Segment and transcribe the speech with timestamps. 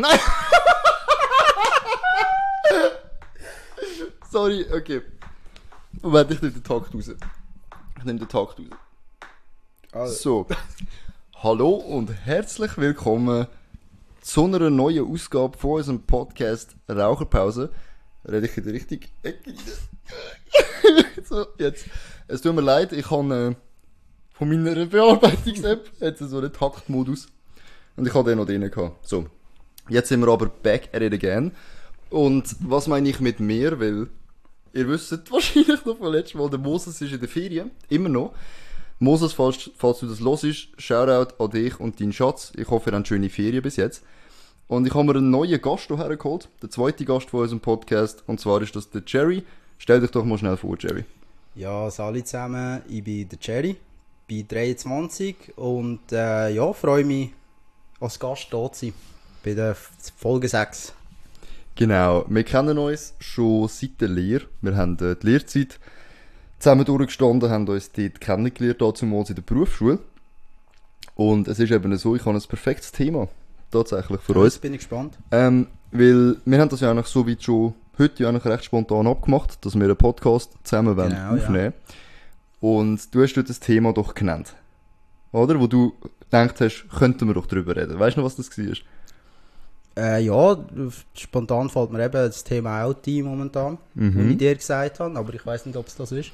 [0.00, 0.16] Nein!
[4.30, 5.02] Sorry, okay.
[6.00, 7.08] Moment, ich nehme den Takt raus.
[7.08, 8.66] Ich nehme den Takt raus.
[9.90, 10.46] Also, So.
[11.42, 13.48] Hallo und herzlich willkommen
[14.20, 17.72] zu einer neuen Ausgabe von unserem Podcast Raucherpause.
[18.24, 19.52] Rede ich in die richtige Ecke
[21.24, 21.86] so, jetzt.
[22.28, 23.54] Es tut mir leid, ich habe äh,
[24.32, 27.26] von meiner Bearbeitungs-App jetzt so einen Taktmodus.
[27.96, 29.04] Und ich habe den noch drin gehabt.
[29.04, 29.26] So.
[29.88, 31.52] Jetzt sind wir aber back at it again.
[32.10, 33.78] Und was meine ich mit mir?
[33.80, 34.08] Weil
[34.72, 37.70] ihr wisst wahrscheinlich noch von letztem Mal, der Moses ist in der Ferien.
[37.88, 38.34] Immer noch.
[39.00, 42.52] Moses, falls, falls du das hörst, Shoutout an dich und deinen Schatz.
[42.56, 44.02] Ich hoffe, ihr habt schöne Ferien bis jetzt.
[44.66, 46.48] Und ich habe mir einen neuen Gast hierher geholt.
[46.62, 48.24] Der zweite Gast von unserem Podcast.
[48.26, 49.44] Und zwar ist das der Jerry.
[49.78, 51.04] Stell dich doch mal schnell vor, Jerry.
[51.54, 53.76] ja, Sali zusammen, ich bin der Jerry,
[54.26, 57.30] bin 23 und äh, ja, freue mich,
[58.00, 58.94] als Gast da zu sein.
[59.48, 59.74] Bei der
[60.18, 60.92] Folge 6.
[61.74, 64.44] Genau, wir kennen uns schon seit der Lehre.
[64.60, 65.80] Wir haben äh, die Lehrzeit
[66.58, 70.00] zusammen durchgestanden, haben uns dort kennengelernt, damals in der Berufsschule.
[71.14, 73.28] Und es ist eben so, ich habe ein perfektes Thema,
[73.70, 74.56] tatsächlich für uns.
[74.56, 75.16] Jetzt bin ich gespannt.
[75.30, 79.06] Ähm, weil wir haben das ja eigentlich so weit schon heute ja eigentlich recht spontan
[79.06, 81.42] abgemacht, dass wir einen Podcast zusammen wollen Genau, ja.
[81.42, 81.72] aufnehmen
[82.60, 84.52] Und du hast dort das Thema doch genannt.
[85.32, 85.58] Oder?
[85.58, 87.98] Wo du gedacht hast, könnten wir doch drüber reden.
[87.98, 88.76] Weißt du noch, was das war?
[89.98, 90.56] Äh, ja,
[91.14, 94.28] spontan fällt mir eben das Thema ein momentan, Mhm.
[94.28, 96.30] wie ich dir gesagt habe, aber ich weiß nicht, ob es das ist.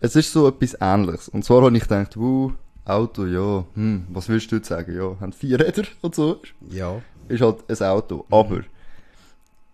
[0.00, 1.28] Es ist so etwas Ähnliches.
[1.28, 2.52] Und zwar habe ich gedacht, wuh,
[2.84, 4.96] Auto, ja, hm, was willst du jetzt sagen?
[4.96, 6.40] Ja, haben vier Räder und so.
[6.70, 7.00] Ja.
[7.28, 8.24] Ist halt ein Auto.
[8.30, 8.60] Aber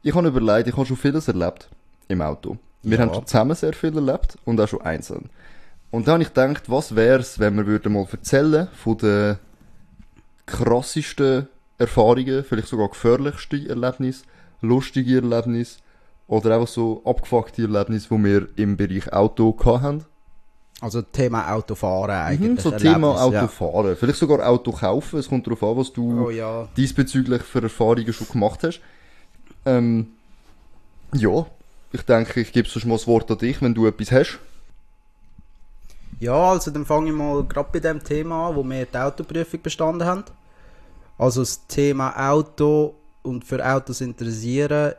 [0.03, 1.69] ich habe überlegt, ich habe schon vieles erlebt
[2.09, 2.59] im Auto.
[2.83, 3.05] Wir Ja.
[3.06, 5.31] haben schon zusammen sehr viel erlebt und auch schon einzeln.
[5.91, 9.38] Und dann habe ich gedacht, was wär's, wenn wir würden mal erzählen von den
[10.47, 14.25] krassesten Erfahrungen, vielleicht sogar gefährlichsten Erlebnisse,
[14.61, 15.78] lustige Erlebnisse
[16.27, 20.05] oder einfach so abgefuckte Erlebnisse, die wir im Bereich Auto haben.
[20.81, 22.60] Also Thema Autofahren Mhm, eigentlich.
[22.62, 23.97] so Thema Autofahren.
[23.97, 25.19] Vielleicht sogar Auto kaufen.
[25.19, 25.94] Es kommt darauf an, was Ja.
[25.94, 26.69] du Oh ja.
[26.76, 28.81] diesbezüglich für Erfahrungen schon gemacht hast.
[29.65, 30.09] Ähm,
[31.15, 31.47] ja,
[31.93, 34.38] ich denke, ich gebe sonst mal das Wort an dich, wenn du etwas hast.
[36.20, 39.62] Ja, also dann fange ich mal gerade bei dem Thema an, wo wir die Autoprüfung
[39.62, 40.25] bestanden haben.
[41.19, 44.92] Also das Thema Auto und für Autos interessieren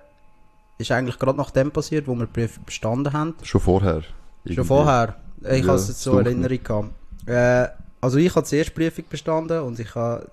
[0.78, 3.36] ist eigentlich gerade nach dem passiert, wo wir Prüfung bestanden haben.
[3.44, 4.04] Schon vorher.
[4.44, 4.56] Irgendwie.
[4.56, 5.16] Schon vorher.
[5.42, 6.90] Ich Ja, habe es jetzt so so in Erinnerung gehabt.
[7.28, 7.68] Äh,
[8.02, 10.28] also ich habe zuerst Prüfung bestanden und ich habe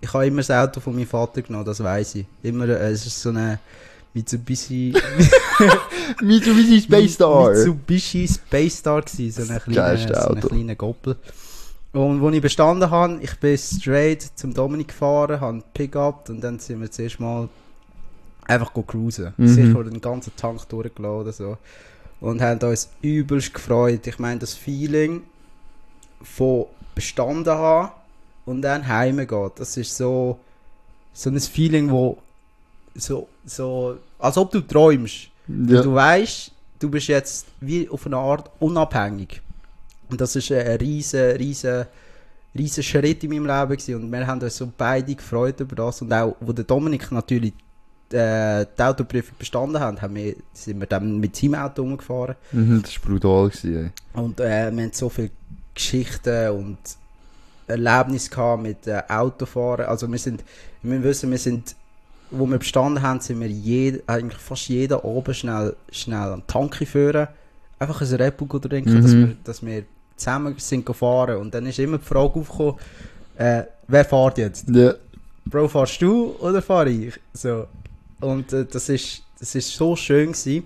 [0.00, 2.26] ich habe immer das Auto von meinem Vater genommen, das weiß ich.
[2.42, 3.60] Immer, äh, es ist so eine
[4.14, 4.92] Mitsubishi
[6.22, 7.50] Mitsubishi Space Star.
[7.50, 11.16] Mitsubishi Space Star gewesen, so ein kleiner, so kleiner Goppel.
[11.92, 16.58] Und als ich bestanden habe, ich bin straight zum Dominik gefahren, habe Pickup und dann
[16.58, 17.48] sind wir zuerst mal
[18.46, 19.34] einfach cruisen.
[19.36, 19.48] Mhm.
[19.48, 21.58] Sicher den ganzen Tank durchgeladen so.
[22.20, 24.06] Und haben uns übelst gefreut.
[24.06, 25.22] Ich meine, das Feeling
[26.22, 27.92] von bestanden haben
[28.44, 30.38] und dann heimgehen, das ist so,
[31.12, 32.18] so ein Feeling, wo
[32.94, 35.28] so, so, als ob du träumst.
[35.48, 35.82] Ja.
[35.82, 39.42] Du weißt, du bist jetzt wie auf eine Art unabhängig.
[40.12, 41.86] Und das ist ein riesen, riesen,
[42.56, 43.94] riesen Schritt in meinem Leben gewesen.
[43.96, 46.02] Und wir haben uns so beide gefreut über das.
[46.02, 47.54] Und auch, wo der Dominik natürlich
[48.12, 52.36] äh, die Autoprüfung bestanden hat, haben wir, sind wir dann mit seinem Auto umgefahren.
[52.52, 53.48] Mhm, das war brutal.
[53.48, 53.76] Gewesen,
[54.14, 54.20] ey.
[54.20, 55.30] Und äh, wir haben so viele
[55.74, 56.78] Geschichten und
[57.66, 59.86] Erlebnisse gehabt mit äh, Autofahren.
[59.86, 60.44] Also wir sind,
[60.82, 61.74] wir wissen, wir sind,
[62.30, 66.52] wo wir bestanden haben, sind wir jed, eigentlich fast jeden Abend schnell, schnell an die
[66.52, 67.28] Tanke führen.
[67.78, 69.02] Einfach ein Red Bull trinken, Mhm.
[69.02, 69.84] dass, wir, dass wir
[70.22, 71.36] zusammen sind gefahren.
[71.36, 72.76] Und dann ist immer die Frage aufgekommen,
[73.36, 74.68] äh, wer fährt jetzt?
[74.68, 74.94] Ja.
[75.44, 77.14] Bro, fahrst du oder fahre ich?
[77.32, 77.66] So.
[78.20, 80.64] Und äh, das ist das ist so schön gewesen.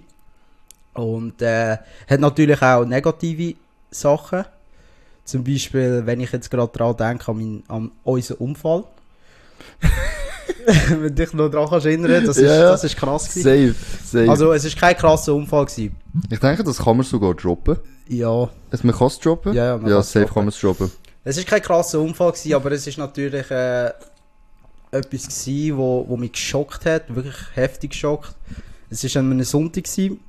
[0.93, 3.57] Und äh, hat natürlich auch negative
[3.91, 4.45] Sachen.
[5.25, 8.85] Zum Beispiel, wenn ich jetzt gerade daran denke, an, mein, an unseren Unfall.
[10.89, 13.75] wenn du dich noch daran kannst erinnern, das ist, Ja, das ist krass gewesen.
[13.75, 13.75] Safe,
[14.05, 14.31] safe.
[14.31, 15.97] Also es ist kein krasser Unfall gewesen.
[16.31, 17.77] ich denke, das kann man sogar droppen.
[18.09, 19.53] Ja, Also, man kann es droppen?
[19.55, 20.35] Ja, ja, man ja safe droppen.
[20.35, 20.91] kann man es droppen.
[21.25, 23.87] es ist kein krasser Unfall gewesen, aber es ist natürlich äh,
[24.93, 28.35] etwas gewesen, wo, wo mich geschockt hat, wirklich heftig geschockt.
[28.89, 30.21] Es ist an einem Sonntag gewesen,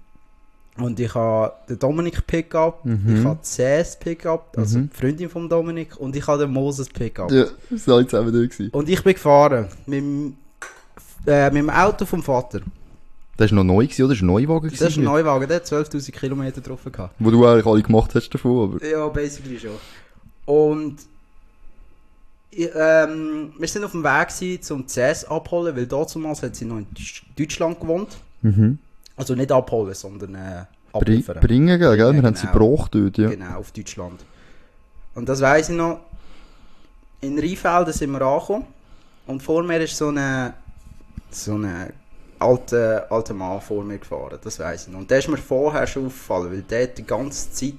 [0.79, 3.18] und ich habe den Dominik Pickup, Mhm.
[3.19, 4.89] ich habe CS Pickup, also Mhm.
[4.94, 7.31] die Freundin von Dominik, und ich habe den Moses Pickup.
[7.31, 8.69] Ja, sind alle zusammen gewesen.
[8.71, 10.38] Und ich bin gefahren mit, dem-
[11.25, 12.62] äh, mit dem Auto vom Vater.
[13.38, 14.13] Das war noch neu, gewesen, oder?
[14.15, 14.69] Das war ein Neuwagen.
[14.71, 17.13] Das ist ein Neuwagen, der hat 12'000 Kilometer drauf gehabt.
[17.19, 18.85] Wo du eigentlich alle gemacht hast davon, aber...
[18.85, 19.71] Ja, basically schon.
[20.45, 20.97] Und
[22.51, 26.77] ähm, wir sind auf dem Weg gewesen, zum CS abholen, weil damals hat sie noch
[26.77, 28.18] in Deutsch- Deutschland gewohnt.
[28.41, 28.79] Mhm.
[29.17, 31.39] Also nicht abholen, sondern äh, abliefern.
[31.41, 31.91] bringen, gell?
[31.91, 32.59] Wir Ja, haben sie genau.
[32.67, 33.29] gebracht dort, ja.
[33.29, 34.23] Genau, auf Deutschland.
[35.15, 35.99] Und das weiss ich noch.
[37.21, 38.65] In Rheinfelden sind wir angekommen.
[39.25, 40.53] Und vor mir ist so eine
[41.31, 41.91] so eine
[42.39, 44.37] alte, alte Mann vor mir gefahren.
[44.43, 44.99] Das weiss ich noch.
[44.99, 47.73] Und der ist mir vorher schon aufgefallen, weil der hat die ganze Zeit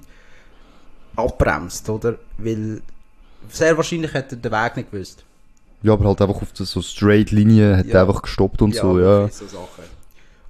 [1.16, 2.16] abbremst, oder?
[2.36, 2.82] Weil
[3.48, 5.24] sehr wahrscheinlich hätte er den Weg nicht gewusst.
[5.82, 7.94] Ja, aber halt einfach auf so straight Linie hat Ja.
[7.96, 9.28] er einfach gestoppt und so, ja.
[9.28, 9.84] So Sachen.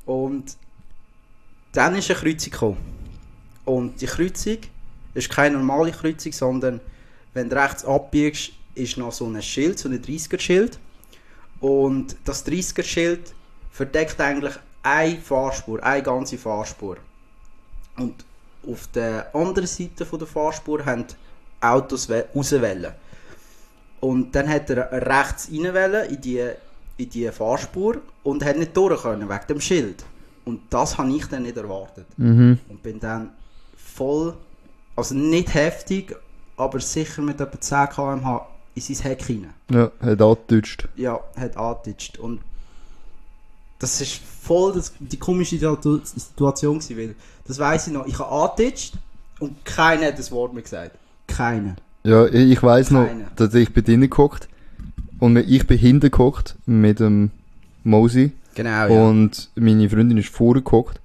[0.06, 0.56] Und
[1.78, 2.76] dann ist eine Kreuzung gekommen.
[3.64, 4.58] Und die Kreuzung
[5.14, 6.80] ist keine normale Kreuzung, sondern
[7.34, 10.76] wenn du rechts abbiegst, ist noch so ein Schild, so ein 30er-Schild.
[11.60, 13.32] Und das 30er-Schild
[13.70, 16.96] verdeckt eigentlich eine Fahrspur, eine ganze Fahrspur.
[17.96, 18.24] Und
[18.66, 21.04] auf der anderen Seite der Fahrspur haben
[21.60, 22.92] Autos rauswählen.
[24.00, 26.44] Und dann hat er rechts reinwählen in die,
[26.96, 30.04] in die Fahrspur und hat nicht durch können wegen dem Schild.
[30.48, 32.06] Und das habe ich dann nicht erwartet.
[32.16, 32.58] Mhm.
[32.70, 33.28] Und bin dann
[33.76, 34.32] voll,
[34.96, 36.16] also nicht heftig,
[36.56, 39.52] aber sicher mit etwa 10 km/h in sein Heck hinein.
[39.70, 40.88] Ja, hat angedeutscht.
[40.96, 42.16] Ja, hat angetitscht.
[42.18, 42.40] Und
[43.78, 47.14] das ist voll das, die komische Situ- Situation gewesen, weil,
[47.46, 48.94] das weiss ich noch, ich habe angetitscht
[49.40, 50.96] und keiner hat das Wort mehr gesagt.
[51.26, 51.76] Keiner.
[52.04, 53.06] Ja, ich weiss noch,
[53.36, 54.10] dass ich bin drinnen
[55.18, 57.32] und ich bin hinten gehockt mit dem
[57.84, 61.00] Mosi Genau, und meine Freundin ist vorne gehockt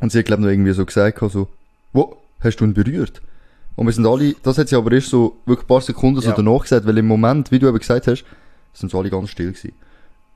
[0.00, 1.48] und sie hat glaube noch irgendwie so gesagt, so,
[1.92, 3.20] wo, hast du ihn berührt?
[3.76, 6.28] Und wir sind alle, das hat sie aber erst so wirklich ein paar Sekunden so
[6.30, 6.34] Ja.
[6.36, 8.24] danach gesagt, weil im Moment, wie du eben gesagt hast,
[8.74, 9.72] sind so alle ganz still gewesen.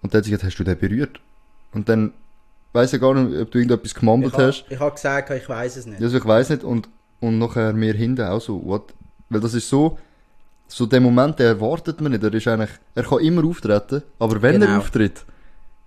[0.03, 1.21] Und dann hat sie gesagt, hast du den berührt?
[1.73, 2.13] Und dann
[2.73, 4.65] weiss ich gar nicht, ob du irgendetwas Ich gemambelt habe hast.
[4.69, 6.03] ich hab gesagt, ich weiß es nicht.
[6.03, 6.89] Also ich weiß nicht und,
[7.21, 8.93] und nachher wir hinten auch so, what?
[9.31, 9.99] Weil das ist so,
[10.69, 12.25] so der Moment, den erwartet man nicht.
[12.25, 14.79] Er ist eigentlich, er kann immer auftreten, aber wenn er Genau.
[14.79, 15.25] auftritt,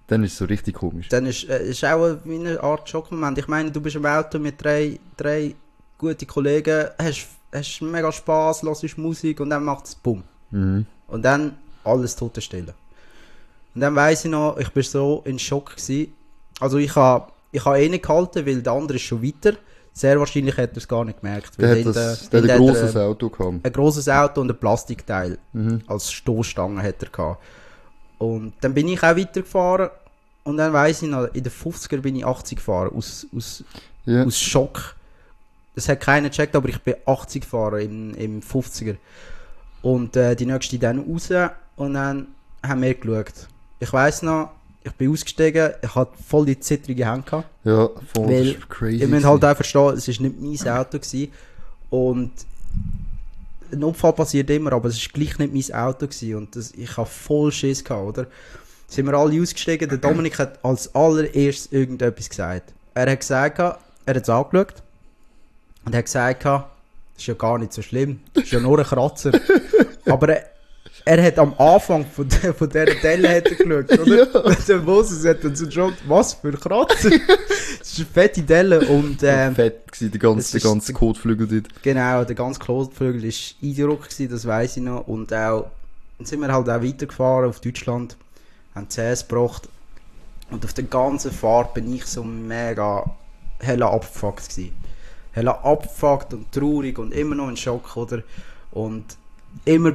[0.07, 1.09] dann ist es so richtig komisch.
[1.09, 3.38] Dann ist, äh, ist auch eine, Art Schockmoment.
[3.38, 5.54] Ich meine, du bist im Auto mit drei, drei
[5.98, 10.24] guten Kollegen, hast, hast mega Spass, hörst Musik und dann macht es Bumm.
[10.51, 10.86] Mhm.
[11.07, 12.74] Und dann alles Totenstille.
[13.75, 16.13] Und dann weiss ich noch, ich bin so in Schock gewesen.
[16.59, 19.57] Also ich habe ich ha eh nicht gehalten, weil der andere ist schon weiter.
[19.94, 21.59] Sehr wahrscheinlich hat er es gar nicht gemerkt.
[21.59, 23.65] Der hat, das, der- der hat in ein grosses Auto gehabt.
[23.65, 25.81] ein grosses Auto und ein Plastikteil Mhm.
[25.88, 27.44] als Stoßstange hat er gehabt.
[28.18, 29.90] Und dann bin ich auch weitergefahren
[30.44, 33.64] und dann weiss ich noch, in den 50er bin ich 80 gefahren, aus, aus,
[34.06, 34.24] Ja.
[34.24, 34.96] aus Schock.
[35.75, 38.96] Das hat keiner gecheckt, aber ich bin 80 gefahren im, im 50er.
[39.84, 41.30] Und äh, die nächste dann raus
[41.75, 42.28] und dann
[42.66, 43.48] haben wir geschaut.
[43.80, 44.52] Ich weiss noch,
[44.84, 47.48] ich bin ausgestiegen, ich hatte voll die zittrige Hände gehabt.
[47.64, 49.02] Ja, voll, Weil crazy.
[49.02, 50.98] Ihr müsst halt auch verstehen, es war nicht mein Auto.
[50.98, 51.31] Gewesen.
[51.90, 52.31] Und
[53.72, 56.08] ein Unfall passiert immer, aber es war gleich nicht mein Auto.
[56.08, 56.36] Gewesen.
[56.36, 58.28] Und das, ich hatte voll Schiss, gehabt, oder?
[58.88, 62.74] Sind wir alle ausgestiegen, der Dominik hat als allererstes irgendetwas gesagt.
[62.94, 63.78] Er hat gesagt, er
[64.08, 64.75] hat es angeschaut
[65.86, 66.64] und hat gesagt, das
[67.18, 69.31] ist ja gar nicht so schlimm, das ist ja nur ein Kratzer.
[70.06, 70.46] aber er,
[71.07, 74.18] er hat am Anfang von, der, von dieser Delle hat er geschaut, oder?
[74.18, 74.56] Ja.
[74.68, 77.09] Der Moses hat dann so geschaut, was für ein Kratzer.
[77.80, 81.81] Das ist eine fette Delle und ähm, fett gewesen, der ganze, der ganze Kotflügel dort.
[81.81, 83.33] genau, der ganze Klotflügel war
[83.63, 85.07] eindruck, gewesen, das weiß ich noch.
[85.07, 85.71] Und auch,
[86.18, 88.18] dann sind wir halt auch weitergefahren auf Deutschland,
[88.75, 89.69] haben CS gebracht.
[90.52, 93.09] Und auf der ganzen Fahrt bin ich so mega
[93.59, 94.73] hella abgefuckt gewesen.
[95.31, 98.23] Hella abgefuckt und traurig und immer noch in Schock, oder?
[98.71, 99.18] Und
[99.66, 99.92] immer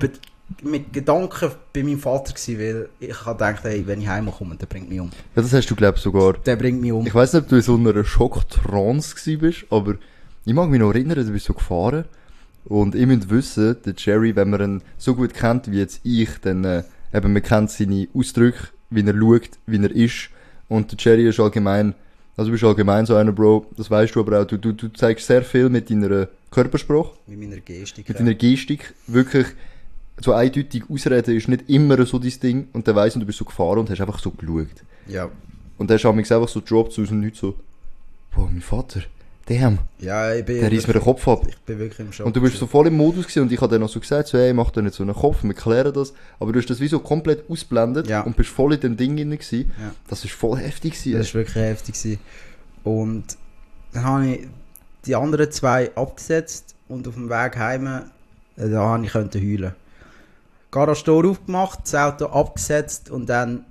[0.62, 4.66] mit Gedanken bei meinem Vater gewesen, weil ich habe gedacht, hey, wenn ich heimkomme, der
[4.66, 5.10] bringt mich um.
[5.34, 6.34] Ja, das hast du, glaub sogar.
[6.34, 7.06] Der bringt mich um.
[7.06, 9.96] Ich weiß nicht, ob du in so einer Schocktrance gewesen bist, aber
[10.44, 12.04] ich mag mich noch erinnern, du bist so gefahren.
[12.64, 16.30] Und ihr müsst wissen, der Jerry, wenn man ihn so gut kennt wie jetzt ich,
[16.42, 20.30] dann äh, eben, man kennt seine Ausdrücke, wie er schaut, wie er ist.
[20.68, 21.94] Und der Jerry ist allgemein,
[22.36, 24.88] also du bist allgemein so einer, Bro, das weißt du aber auch, du, du, du
[24.88, 28.08] zeigst sehr viel mit deiner Körpersprache, mit meiner Gestik.
[28.08, 28.94] mit deiner Gestik.
[29.06, 29.46] Wirklich,
[30.20, 32.68] so eindeutig ausreden ist nicht immer so dein Ding.
[32.72, 34.66] Und dann weiss ich, du bist so gefahren und hast einfach so geschaut.
[35.06, 35.30] ja.
[35.78, 37.56] Und dann hast du einfach so gedroppt aus dem Nichts so,
[38.36, 39.00] boah, mein Vater,
[39.46, 41.44] damn, Ja, ich bin, der reißt mir den Kopf ab.
[41.48, 42.26] ich bin wirklich im Schock.
[42.26, 44.28] Und du bist so voll im Modus gewesen und ich habe dann noch so gesagt,
[44.28, 46.12] so, hey, mach dir nicht so einen Kopf, wir klären das.
[46.38, 48.20] Aber du hast das wie so komplett ausblendet Ja.
[48.20, 49.72] und bist voll in dem Ding drin gewesen.
[49.80, 49.92] Ja.
[50.08, 51.18] Das ist voll heftig gewesen.
[51.18, 51.94] Das war wirklich heftig.
[51.96, 52.18] Gewesen.
[52.84, 53.24] Und
[53.92, 54.46] dann habe ich
[55.06, 57.86] die anderen zwei abgesetzt und auf dem Weg heim,
[58.56, 59.72] äh, da habe ich heulen.
[60.72, 63.64] Garage-Tor aufgemacht, das Auto abgesetzt und dann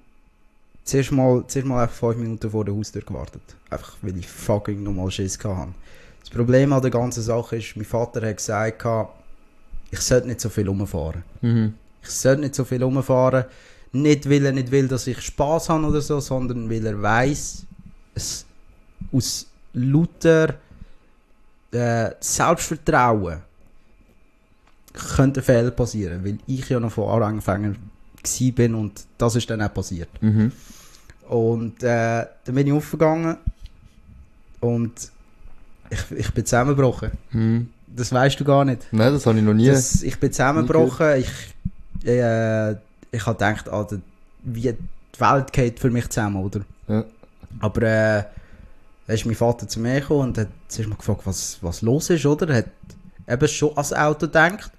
[0.86, 3.42] zuerst mal, zuerst mal einfach fünf Minuten vor der Haustür gewartet.
[3.70, 5.74] Einfach, weil ich fucking nochmal Schiss hatte.
[6.22, 8.86] Das Problem an der ganzen Sache ist, mein Vater hat gesagt,
[9.90, 11.24] ich sollte nicht so viel rumfahren.
[11.42, 11.74] Mhm.
[12.04, 13.46] Ich sollte nicht so viel rumfahren.
[13.94, 17.66] Nicht, weil er nicht will, dass ich Spaß habe oder so, sondern weil er weiß,
[18.14, 18.46] es
[19.12, 20.56] aus lauter
[21.72, 23.42] äh, Selbstvertrauen
[24.94, 27.74] könnte ein Fehler passieren, weil ich ja noch von Anfänger
[28.56, 30.10] bin und das ist dann auch passiert.
[30.22, 30.52] Mhm.
[31.28, 33.38] Und äh, dann bin ich aufgegangen
[34.60, 35.12] und
[35.90, 37.12] ich, ich bin zusammengebrochen.
[37.32, 37.70] Mhm.
[37.88, 38.88] Das weißt du gar nicht.
[38.92, 39.68] Nein, das habe ich noch nie.
[39.68, 41.18] Das, ich bin zusammengebrochen.
[41.18, 44.00] Ich, äh, ich habe gedacht, Alter,
[44.44, 46.62] wie die Welt geht für mich zusammen, oder?
[46.88, 47.04] Ja.
[47.60, 48.24] Aber äh,
[49.08, 52.10] dann ist mein Vater zu mir gekommen und hat zuerst mal gefragt, was, was los
[52.10, 52.48] ist, oder?
[52.50, 52.66] Er hat
[53.28, 54.72] eben schon ans Auto gedacht,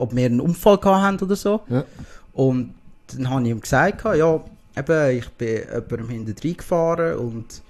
[0.00, 1.60] ob wir einen Unfall gehabt haben oder so.
[1.68, 1.84] Ja.
[2.32, 2.74] Und
[3.08, 4.40] dann habe ich ihm gesagt, ja,
[4.76, 7.62] eben, ich bin jemandem hinterher gefahren und,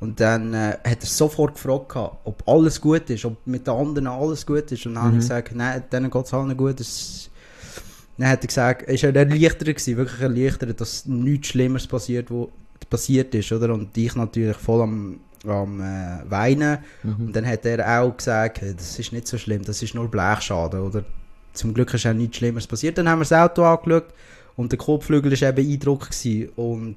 [0.00, 4.06] und dann äh, hat er sofort gefragt, ob alles gut ist, ob mit den anderen
[4.06, 4.86] alles gut ist.
[4.86, 5.20] Und dann habe Mhm.
[5.20, 6.80] ich gesagt, nein, denen geht es allen gut.
[6.80, 7.30] Es,
[8.16, 12.50] dann hat er gesagt, ist er erleichtert gewesen, wirklich erleichtert, dass nichts Schlimmeres passiert, wo
[12.88, 13.72] passiert ist, oder?
[13.74, 16.78] Und ich natürlich voll am, am äh, Weinen.
[17.02, 17.26] Mhm.
[17.26, 20.80] Und dann hat er auch gesagt, das ist nicht so schlimm, das ist nur Blechschaden,
[20.80, 21.04] oder?
[21.52, 22.96] Zum Glück ist auch nichts Schlimmeres passiert.
[22.98, 24.06] Dann haben wir das Auto angeschaut
[24.56, 26.96] und der Kotflügel war eben Eindruck gewesen und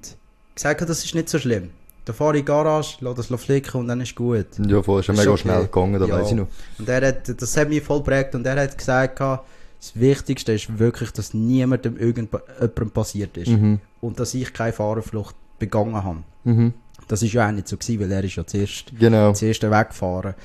[0.56, 1.70] gesagt, das ist nicht so schlimm.
[2.06, 4.46] Dann fahre ich in die Garage, lasse das flicken und dann ist gut.
[4.68, 5.42] Ja, voll, ist ja mega okay.
[5.42, 6.20] schnell gegangen, da Ja.
[6.20, 6.48] weiß ich noch.
[6.78, 9.48] Und er hat, das hat mich voll geprägt und er hat gesagt, gehabt,
[9.80, 13.50] das Wichtigste ist wirklich, dass niemandem irgendjemandem passiert ist.
[13.50, 13.80] Mhm.
[14.02, 16.24] Und dass ich keine Fahrerflucht begangen habe.
[16.44, 16.74] Mhm.
[17.08, 19.34] Das ist ja auch nicht so gewesen, weil er ist ja zuerst, Genau.
[19.34, 20.36] zuerst weggefahren.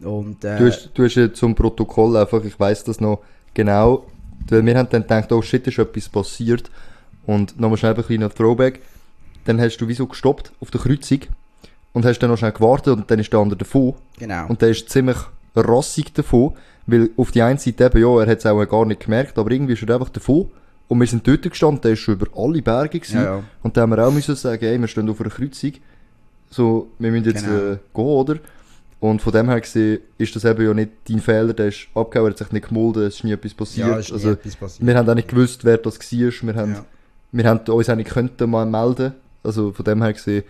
[0.00, 3.20] Und, äh, Du hast, du hast ja zum Protokoll einfach, ich weiß das noch
[3.54, 4.06] genau,
[4.48, 6.70] weil wir haben dann gedacht, oh shit, ist etwas passiert.
[7.26, 8.80] Und nochmal schnell ein kleiner Throwback.
[9.44, 11.20] Dann hast du wieso gestoppt auf der Kreuzung
[11.92, 13.94] und hast dann noch schnell gewartet und dann ist der andere davon.
[14.18, 14.46] genau.
[14.48, 15.16] Und der ist ziemlich
[15.54, 16.54] rassig davon,
[16.86, 19.50] weil auf die einen Seite eben, ja, er hat es auch gar nicht gemerkt, aber
[19.50, 20.50] irgendwie ist er einfach davon.
[20.88, 23.16] Und wir sind dort gestanden, der ist schon über alle Berge gewesen.
[23.16, 23.42] Ja, ja.
[23.62, 25.72] Und da haben wir auch müssen sagen, ey, wir stehen auf einer Kreuzung.
[26.50, 27.56] So, wir müssen jetzt Genau.
[27.72, 28.36] äh, gehen, oder?
[29.02, 32.30] Und von dem her gesehen ist das eben ja nicht dein Fehler, der ist abgehauen,
[32.30, 33.88] hat sich nicht gemolden, es ist nie etwas passiert.
[33.88, 34.86] ja, ist nie also, etwas passiert.
[34.86, 36.08] wir haben auch nicht gewusst, wer das war.
[36.48, 36.84] Wir haben, Ja.
[37.32, 39.12] wir haben uns auch nicht könnten mal melden.
[39.42, 40.44] Also von dem her gesehen,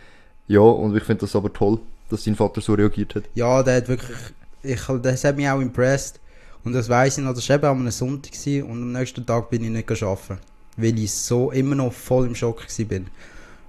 [0.49, 1.79] ja, und ich finde das aber toll,
[2.11, 3.25] dass dein Vater so reagiert hat.
[3.35, 4.19] Ja, der hat wirklich,
[4.63, 6.21] ich, das hat mich auch impressed.
[6.63, 9.49] Und das weiss ich noch, das war eben einem Sonntag gewesen, und am nächsten Tag
[9.49, 10.39] bin ich nicht arbeiten.
[10.77, 13.07] Weil ich so immer noch voll im Schock bin.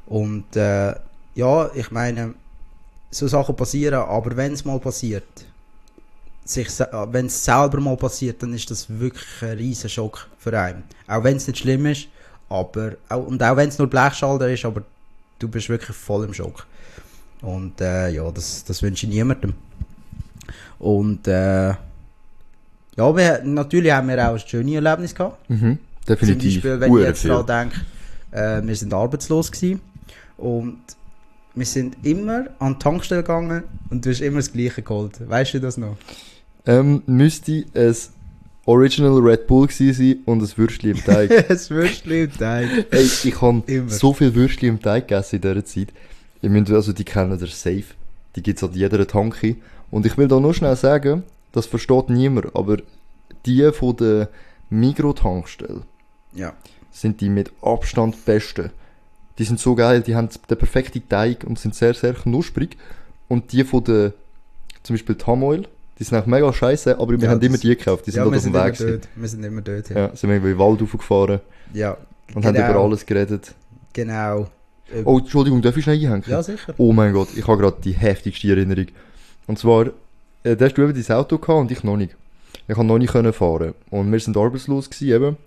[0.07, 0.93] Und äh,
[1.35, 2.33] ja, ich meine,
[3.13, 5.23] so Sachen passieren, aber wenn es mal passiert,
[6.45, 6.67] sich,
[7.11, 10.83] wenn es selber mal passiert, dann ist das wirklich ein riesen Schock für einen.
[11.07, 12.07] Auch wenn es nicht schlimm ist,
[12.49, 14.83] aber auch, und auch wenn es nur Blechschalter ist, aber
[15.39, 16.65] du bist wirklich voll im Schock.
[17.41, 19.53] Und äh, ja, das, das wünsche ich niemandem.
[20.79, 21.77] Und äh, ja,
[22.97, 25.49] wir, natürlich haben wir auch schöne Erlebnisse gehabt.
[25.49, 25.79] Mhm.
[26.05, 26.55] Zum Definitiv.
[26.55, 27.81] Beispiel, wenn ich Hure jetzt daran denke,
[28.31, 29.79] äh, wir sind arbeitslos gewesen
[30.37, 30.79] und
[31.55, 35.27] wir sind immer an die Tankstelle gegangen und du hast immer das Gleiche geholt.
[35.27, 35.97] Weißt du das noch?
[36.65, 38.11] Ähm, müsste es
[38.65, 41.29] Original Red Bull sein und ein Würstchen im Teig.
[41.49, 42.69] Es Würstchen im Teig.
[42.91, 45.87] Ey, ich habe so viel Würstchen im Teig gegessen in dieser Zeit.
[46.41, 47.83] Ihr müsst, also die kennen der safe.
[48.35, 49.57] Die gibt's an jeder Tanke.
[49.91, 52.77] Und ich will da nur schnell sagen, das versteht niemand, aber
[53.45, 54.29] die von der
[54.69, 55.81] Migro-Tankstelle
[56.33, 56.53] Ja.
[56.91, 58.71] sind die mit Abstand besten.
[59.37, 62.77] Die sind so geil, die haben den perfekten Teig und sind sehr, sehr knusprig.
[63.27, 64.13] Und die von der,
[64.83, 65.67] zum Beispiel Tamoil,
[65.99, 68.05] die sind auch mega scheiße, aber wir Ja, haben immer die gekauft.
[68.05, 68.77] Die sind ja, auf dem Weg.
[68.77, 69.07] dort.
[69.15, 69.89] Wir sind immer dort.
[69.89, 69.97] Ja.
[70.07, 71.39] Ja, sind wir in den Wald raufgefahren
[71.73, 71.97] ja.
[72.35, 72.69] und haben Genau.
[72.71, 73.53] über alles geredet.
[73.93, 74.49] Genau.
[75.05, 76.23] Oh, Entschuldigung, darf ich schnell einhängen?
[76.27, 76.73] Ja, sicher.
[76.77, 78.87] Oh mein Gott, ich habe gerade die heftigste Erinnerung.
[79.47, 79.87] Und zwar,
[80.43, 82.15] äh, da hast du eben dein Auto gehabt und ich noch nicht.
[82.67, 83.73] Ich konnte noch nicht können fahren.
[83.89, 85.37] Und wir sind arbeitslos gewesen eben.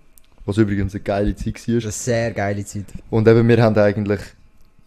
[0.47, 1.73] Was übrigens eine geile Zeit Das war.
[1.83, 2.85] eine sehr geile Zeit.
[3.09, 4.21] Und eben, wir haben eigentlich,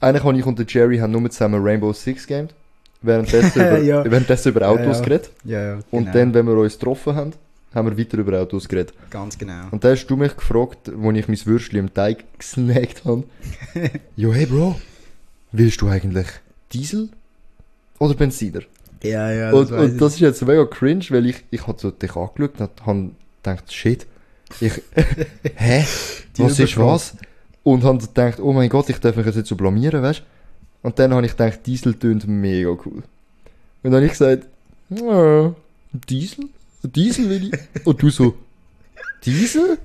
[0.00, 2.54] eigentlich habe ich und der Jerry haben nur zusammen Rainbow Six gamed.
[3.02, 4.04] Währenddessen, über, Ja.
[4.04, 5.00] währenddessen über Autos Ja, ja.
[5.02, 5.30] geredet.
[5.44, 5.74] Ja, ja.
[5.90, 6.12] Und genau.
[6.12, 7.32] dann, wenn wir uns getroffen haben,
[7.74, 8.94] haben wir weiter über Autos geredet.
[9.10, 9.64] Ganz genau.
[9.70, 13.24] Und dann hast du mich gefragt, als ich mein Würstchen im Teig gesnackt habe.
[14.16, 14.80] jo, hey Bro,
[15.52, 16.26] willst du eigentlich
[16.72, 17.10] Diesel
[17.98, 18.62] oder Benziner?
[19.02, 19.50] Ja, ja.
[19.52, 19.98] und, weiss und ich.
[19.98, 23.10] das ist jetzt mega cringe, weil ich, ich hab so dich angeschaut und habe
[23.42, 24.06] gedacht, shit,
[24.60, 24.72] ich,
[25.56, 25.84] hä,
[26.38, 27.14] was ist was?
[27.62, 30.22] Und habe gedacht, oh mein Gott, ich darf mich jetzt so blamieren, weißt
[30.82, 33.02] Und dann habe ich gedacht, Diesel tönt mega cool.
[33.82, 34.46] Und dann habe ich gesagt,
[34.88, 35.54] ja,
[35.92, 36.46] Diesel?
[36.82, 37.60] Diesel will ich.
[37.86, 38.34] Und du so,
[39.24, 39.78] Diesel?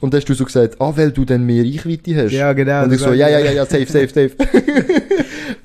[0.00, 2.32] Und dann hast du so gesagt, ah, weil du dann mehr Reichweite hast.
[2.32, 2.84] Ja, genau.
[2.84, 4.32] und ich so, ja, ja, ja, ja, safe, safe, safe.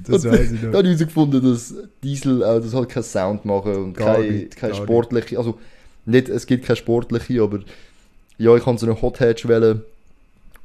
[0.07, 0.77] Das weiß ich Dann noch.
[0.79, 1.73] habe ich herausgefunden, dass
[2.03, 5.59] Diesel auch das halt keinen Sound machen und keine, keine sportliche, also
[6.05, 7.59] nicht, es gibt keine sportliche, aber
[8.37, 9.81] ja, ich habe so eine Hot Hatch wählen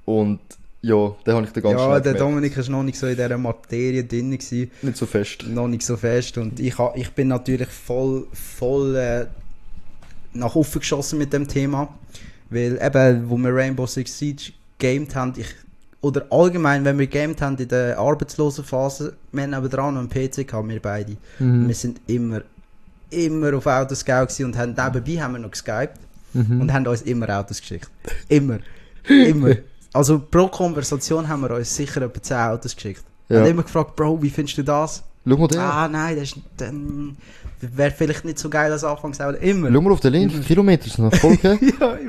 [0.05, 0.41] und
[0.83, 2.21] ja, den habe ich dann ganz ja, der gemerkt.
[2.21, 4.31] Dominik war noch nicht so in dieser Materie drin.
[4.31, 4.71] Gewesen.
[4.83, 5.45] Nicht so fest.
[5.49, 9.27] noch nicht so fest und ich, ha, ich bin natürlich voll, voll äh,
[10.33, 11.89] nach offen geschossen mit dem Thema,
[12.51, 15.49] weil eben, wo wir Rainbow Six Siege gamed haben, ich,
[16.03, 20.09] oder allgemein, wenn wir gamed haben in der arbeitslosen Phase, wir haben nebenan noch einen
[20.09, 21.17] PC gehabt, wir beide.
[21.41, 21.67] Mhm.
[21.67, 22.43] Wir sind immer,
[23.11, 25.99] immer auf Autoscout und haben, nebenbei haben wir noch geskypt
[26.37, 26.61] Mhm.
[26.61, 27.91] und haben uns immer Autos geschickt.
[28.29, 28.59] Immer.
[29.09, 29.57] Immer.
[29.93, 33.03] Also pro Konversation haben wir uns sicher etwa 10 Autos geschickt.
[33.29, 33.41] Ja.
[33.41, 35.03] Und immer gefragt, Bro, wie findest du das?
[35.29, 35.59] Schau mal den.
[35.59, 36.37] Ah, nein, das
[36.69, 37.17] ähm,
[37.61, 39.39] wäre vielleicht nicht so geil als Anfangsauto.
[39.39, 39.73] Immer.
[39.73, 41.57] Schau mal auf den Link, Kilometer sind noch voll, ja,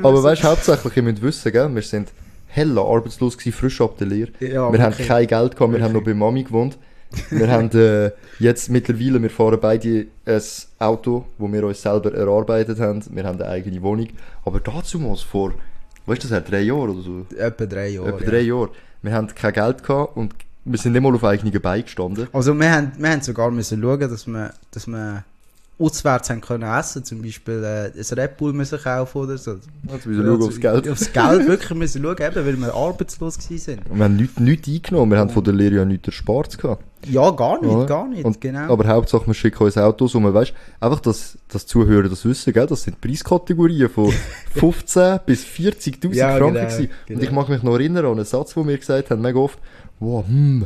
[0.04, 1.74] Aber weiß weißt du, hauptsächlich, ihr müsst wissen, gell?
[1.74, 2.10] wir sind
[2.48, 4.32] hella arbeitslos gewesen, frisch ab der Lehre.
[4.40, 5.08] Ja, wir haben wirklich.
[5.08, 6.78] kein Geld gehabt, wir haben noch bei Mami gewohnt.
[7.30, 10.42] Wir haben äh, jetzt mittlerweile, wir fahren beide ein
[10.80, 13.04] Auto, wo wir uns selber erarbeitet haben.
[13.10, 14.10] Wir haben eine eigene Wohnung.
[14.46, 15.54] Aber dazu mal vor,
[16.06, 17.26] weißt du, das hat drei Jahre oder so.
[17.36, 18.10] Etwa drei Jahre.
[18.10, 18.30] Etwa ja.
[18.30, 18.70] drei Jahre.
[19.02, 20.34] Wir haben kein Geld gehabt und
[20.66, 22.28] wir sind nicht mal auf eigenen Beinen gestanden.
[22.34, 25.24] Also wir haben, wir haben sogar müssen schauen, dass wir, dass wir
[25.80, 29.60] auswärts haben können essen, zum Beispiel äh, ein Red Bull müssen kaufen oder so.
[29.92, 30.90] Jetzt müssen wir schauen aufs Geld.
[30.90, 33.38] Aufs Geld wirklich müssen schauen, eben, weil wir arbeitslos.
[33.38, 36.84] Und wir haben nichts, nichts eingenommen, wir haben von der Lehre ja nichts erspart gehabt.
[37.10, 37.86] Ja, gar nicht, Oder?
[37.86, 38.72] gar nicht, Und, genau.
[38.72, 42.68] Aber Hauptsache, wir schicken uns Autos man weißt, einfach, dass, dass Zuhörer das wissen, gell?
[42.68, 44.12] das sind Preiskategorien von
[44.56, 46.90] 15 bis 40.000 Ja, Franken genau, gewesen.
[47.06, 47.20] genau.
[47.20, 49.60] Und ich mag mich noch erinnern an einen Satz, den wir gesagt haben, mega oft,
[50.00, 50.66] wow, hm,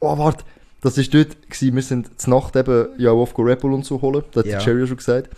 [0.00, 0.44] oh, warte,
[0.82, 4.00] das ist dort gewesen, wir sind zur Nacht eben ja auch oft Bull und so
[4.02, 4.58] holen, das hat Ja.
[4.72, 5.30] die ja schon gesagt.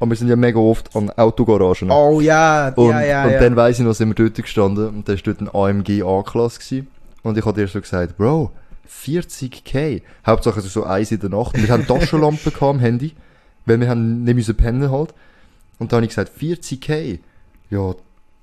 [0.00, 1.90] Aber wir sind ja mega oft an Autogaragen.
[1.90, 3.40] oh ja, Und, ja, ja, und ja.
[3.40, 6.84] dann weiss ich noch, sind wir dort gestanden und da war dort ein AMG A-Klasse.
[7.24, 8.52] Und ich habe dir so gesagt, Bro,
[8.88, 10.02] 40k.
[10.26, 11.56] Hauptsache es ist so eins in der Nacht.
[11.56, 13.12] Wir haben Taschenlampen gehabt am Handy,
[13.66, 15.14] weil wir haben nicht müssen pennen halt.
[15.78, 17.18] Und dann habe ich gesagt, 40k.
[17.70, 17.94] Ja,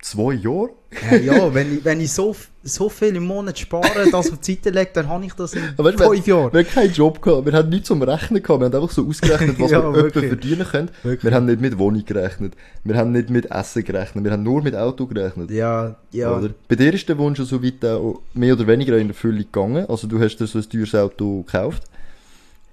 [0.05, 0.69] zwei Jahre?
[1.11, 4.53] Ja, ja, wenn ich, wenn ich so, so viel im Monat spare, das auf die
[4.53, 6.53] Seite lege, dann habe ich das in Aber weißt fünf Jahren.
[6.53, 9.05] Wir haben keinen Job gehabt, wir haben nichts zum Rechnen gehabt, wir haben einfach so
[9.07, 10.27] ausgerechnet, was Ja, wir wirklich.
[10.27, 10.89] verdienen können.
[11.03, 11.23] Wirklich.
[11.31, 12.53] Wir haben nicht mit Wohnung gerechnet,
[12.83, 15.49] wir haben nicht mit Essen gerechnet, wir haben nur mit Auto gerechnet.
[15.51, 16.37] Ja, ja.
[16.37, 16.49] Oder?
[16.67, 19.85] Bei dir ist der Wunsch ja so weit auch mehr oder weniger in Erfüllung gegangen.
[19.89, 21.83] Also du hast dir so ein teures Auto gekauft,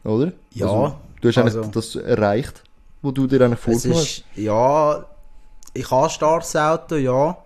[0.04, 0.32] oder?
[0.54, 2.62] Ja, Also, du hast also- eigentlich das erreicht,
[3.00, 4.18] was du dir eigentlich Es vorgenommen hast.
[4.18, 5.04] ist, ja,
[5.74, 7.36] ich habe starkes Auto, ja.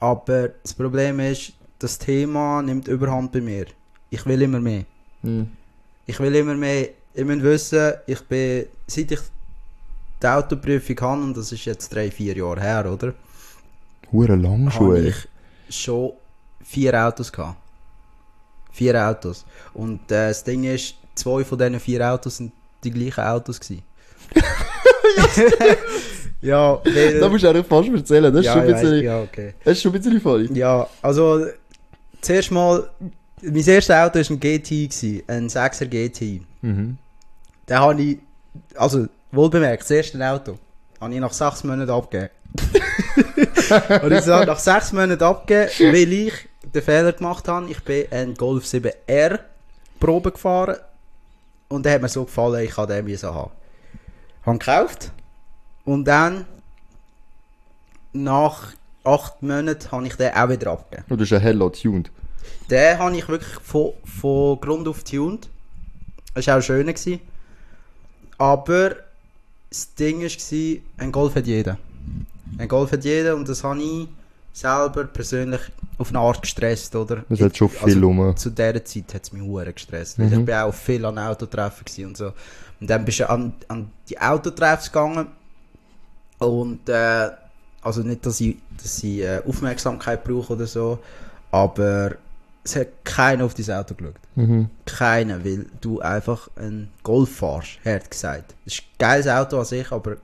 [0.00, 3.66] Aber das Problem ist, das Thema nimmt überhand bei mir.
[4.10, 4.84] Ich will immer mehr.
[5.22, 5.50] Hm.
[6.06, 6.88] Ich will immer mehr.
[7.14, 9.20] Ihr müsst wissen, ich bin, seit ich
[10.22, 13.14] die Autoprüfung habe, und das ist jetzt drei, vier Jahre her, oder?
[14.10, 15.28] Hure lang schon, habe ich
[15.68, 16.12] schon
[16.62, 17.56] vier Autos gehabt.
[18.72, 19.44] Vier Autos.
[19.72, 23.82] Und äh, das Ding ist, zwei von diesen vier Autos sind die gleichen Autos gewesen.
[24.34, 25.76] ja,
[26.84, 29.20] weil, Da musst du eigentlich fast erzählen, das ist, ja, schon, ein ja, bisschen, ja,
[29.22, 29.54] okay.
[29.64, 30.58] das ist schon ein bisschen funny.
[30.58, 31.46] Ja, also
[32.20, 32.88] zuerst mal,
[33.42, 36.42] mein erstes Auto war ein GT, gewesen, ein 6er GT.
[36.62, 36.98] Mhm.
[37.68, 38.18] Den habe ich,
[38.76, 40.58] also wohlbemerkt, das erste Auto,
[41.00, 42.30] habe ich nach sechs Monaten abgegeben.
[44.02, 46.34] und ich sage, nach sechs Monaten abgegeben, weil ich
[46.74, 47.70] den Fehler gemacht habe.
[47.70, 49.38] Ich bin ein Golf 7R
[50.00, 50.76] Probe gefahren
[51.68, 53.50] und der hat mir so gefallen, ich kann den haben.
[54.44, 55.10] Habe gekauft
[55.84, 56.44] und dann
[58.12, 61.04] nach acht Monaten habe ich den auch wieder abgegeben.
[61.08, 62.10] Und das ist ein Hello tuned.
[62.70, 65.48] Den habe ich wirklich von, von Grund auf tuned.
[66.34, 66.86] Das war auch schön.
[66.86, 67.20] Gewesen.
[68.38, 68.96] Aber
[69.70, 71.78] das Ding war, ein Golf hat jeder.
[72.58, 74.08] Ein Golf hat jeder und das habe ich
[74.52, 75.60] selber persönlich
[75.98, 77.24] auf eine Art gestresst, oder?
[77.28, 78.36] Es hat schon Ich- viel rum.
[78.36, 80.18] Zu dieser Zeit hat es mich hure gestresst.
[80.18, 80.32] Mhm.
[80.32, 82.32] ich bin auch viel an Autotreffen und so.
[82.80, 85.28] Und dann bist du an, an die Autotreffs gegangen
[86.38, 87.30] und äh,
[87.82, 90.98] also nicht, dass ich, dass ich äh, Aufmerksamkeit brauche oder so,
[91.50, 92.16] aber
[92.64, 94.14] es hat keiner auf dein Auto geschaut.
[94.36, 94.70] Mhm.
[94.86, 98.54] Keiner, weil du einfach einen Golf fährst, hart gesagt.
[98.64, 100.16] Das ist ein geiles Auto an sich, aber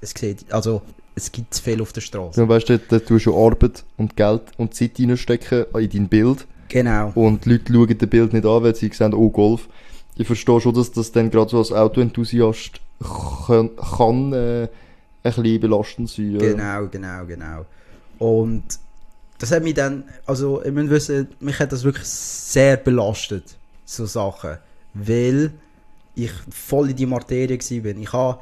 [0.00, 0.82] es sieht, also
[1.14, 2.40] es gibt zu viel auf der Straße.
[2.40, 6.08] Ja, weißt du, da tust du schon Arbeit und Geld und Zeit reinstecken in dein
[6.08, 6.46] Bild.
[6.68, 7.12] Genau.
[7.14, 9.68] Und die Leute schauen das Bild nicht an, weil sie sehen, oh, Golf.
[10.16, 12.80] Ich verstehe schon, dass das dann gerade so als Autoenthusiast
[13.46, 14.68] kann, kann äh, ein
[15.22, 16.32] bisschen belastend sein.
[16.32, 16.38] Ja.
[16.38, 17.66] Genau, genau, genau.
[18.18, 18.64] Und
[19.38, 24.06] das hat mich dann, also ich muss wissen, mich hat das wirklich sehr belastet, so
[24.06, 24.58] Sachen.
[24.94, 25.52] Weil
[26.14, 27.96] ich voll in die Materie war.
[27.96, 28.38] Ich habe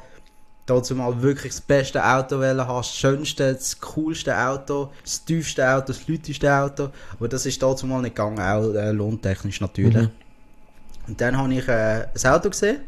[0.65, 5.87] dazu mal wirklich das beste Auto haben, das schönste, das coolste Auto, das tiefste Auto,
[5.87, 6.89] das lauteste Auto.
[7.17, 9.95] Aber das ist dazu mal nicht gegangen, auch äh, lohntechnisch natürlich.
[9.95, 10.11] Mhm.
[11.07, 12.81] Und dann habe ich äh, ein Auto gesehen,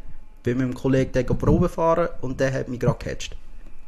[0.44, 3.36] bin mit einem Kollegen Probe fahren und der hat mich gerade gecatcht.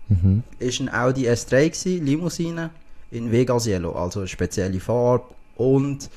[0.08, 0.44] Mhm.
[0.60, 2.70] ist ein Audi S3 gewesen, Limousine
[3.12, 6.10] in Vegas Yellow, also eine spezielle Farbe und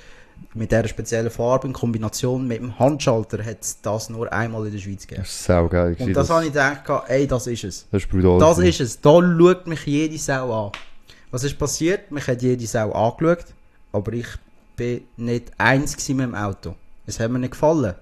[0.55, 4.73] mit dieser speziellen Farbe in Kombination mit dem Handschalter hat es das nur einmal in
[4.73, 5.23] der Schweiz gegeben.
[5.23, 5.97] Das ist saugeil.
[5.99, 7.87] Und das, habe ich gedacht, ey, das ist es.
[7.91, 8.39] das ist brutal.
[8.39, 9.01] Das ist es.
[9.01, 10.73] Da schaut mich jede Sau an.
[11.31, 12.11] Was ist passiert?
[12.11, 13.47] Mich hat jede Sau angeschaut,
[13.93, 14.29] aber ich
[14.77, 16.75] bin nicht eins mit dem Auto.
[17.07, 17.95] Es hat mir nicht gefallen.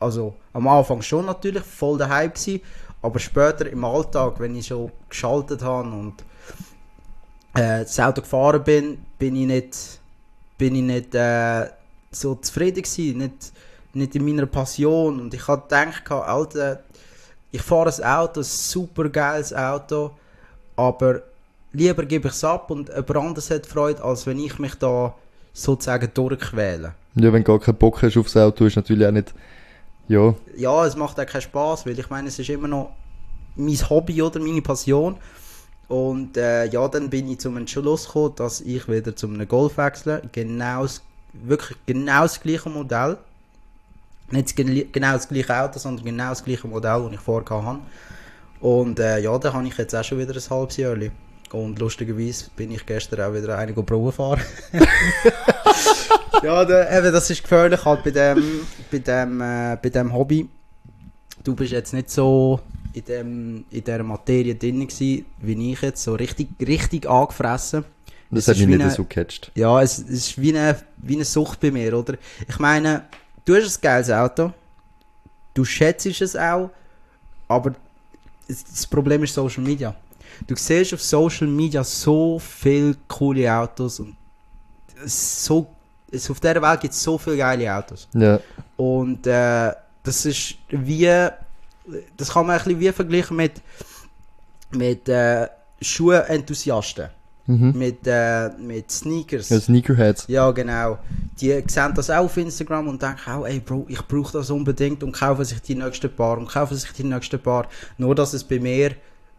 [0.00, 2.60] Also am Anfang schon natürlich voll der Hype gewesen,
[3.04, 6.14] aber später im Alltag, wenn ich schon geschaltet habe und
[7.54, 10.00] äh, das Auto gefahren bin, bin ich nicht,
[10.56, 11.66] bin ich nicht äh,
[12.10, 13.52] so zufrieden gewesen, nicht,
[13.92, 16.82] nicht in meiner Passion und ich habe gedacht, Alter,
[17.52, 20.12] ich fahre ein Auto, ein super geiles Auto,
[20.74, 21.20] aber
[21.72, 25.14] lieber gebe ich es ab und jemand anderes hat Freude, als wenn ich mich da
[25.52, 26.94] sozusagen durchquäle.
[27.16, 29.34] Ja, wenn du gar keinen Bock hast aufs Auto, ist natürlich auch nicht.
[30.08, 32.90] Ja, Ja, es macht auch keinen Spaß, weil ich meine, es ist immer noch
[33.56, 35.16] mein Hobby oder meine Passion.
[35.88, 39.76] Und äh, ja, dann bin ich zum Entschluss gekommen, dass ich wieder zu einem Golf
[39.76, 40.22] wechsle.
[40.32, 43.18] Genau das, wirklich genau das gleiche Modell.
[44.30, 47.80] Nicht genau das gleiche Auto, sondern genau das gleiche Modell, das ich vorher hatte.
[48.60, 50.96] Und äh, ja, da habe ich jetzt auch schon wieder ein halbes Jahr.
[51.52, 54.40] Und lustigerweise bin ich gestern auch wieder einige Probe fahren.
[56.42, 58.42] ja, da, eben, das ist gefährlich halt bei dem,
[58.90, 60.48] bei dem, äh, bei dem Hobby.
[61.42, 62.60] Du bist jetzt nicht so
[62.92, 67.84] in, dem, in dieser Materie drin gewesen, wie ich jetzt, so richtig, richtig angefressen.
[68.30, 69.52] das Es hat mich nicht so gecatcht.
[69.54, 72.14] Ja, es, es ist wie eine, wie eine Sucht bei mir, oder?
[72.48, 73.04] Ich meine,
[73.44, 74.52] du hast ein geiles Auto,
[75.52, 76.70] du schätzt es auch,
[77.48, 77.74] aber
[78.48, 79.94] das Problem ist Social Media.
[80.46, 84.16] Du siehst auf Social Media so viele coole Autos und
[85.06, 85.66] so,
[86.10, 88.08] es, auf dieser Welt gibt es so viele geile Autos.
[88.14, 88.40] Ja,
[88.76, 91.06] Und äh, das ist wie,
[92.16, 93.62] das kann man ein bisschen wie vergleichen mit,
[94.70, 95.48] mit äh,
[95.80, 97.08] Schuhenthusiasten,
[97.46, 97.72] mhm.
[97.76, 99.48] mit, äh, mit Sneakers.
[99.48, 100.26] ja Sneakerheads.
[100.28, 100.98] Ja, genau.
[101.40, 105.02] Die sehen das auch auf Instagram und denken auch, ey Bro, ich brauche das unbedingt
[105.02, 107.66] und kaufen sich die nächsten Paar und kaufen sich die nächsten Paar.
[107.98, 108.92] Nur, dass es bei mir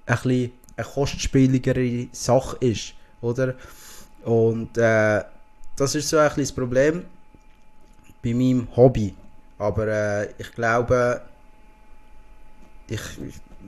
[0.05, 3.56] ein bisschen eine kostspieligere Sache ist, oder?
[4.24, 5.24] Und äh,
[5.76, 7.04] das ist so ein bisschen das Problem
[8.24, 9.14] bei meinem Hobby.
[9.58, 11.22] Aber äh, ich glaube,
[12.88, 13.02] ich,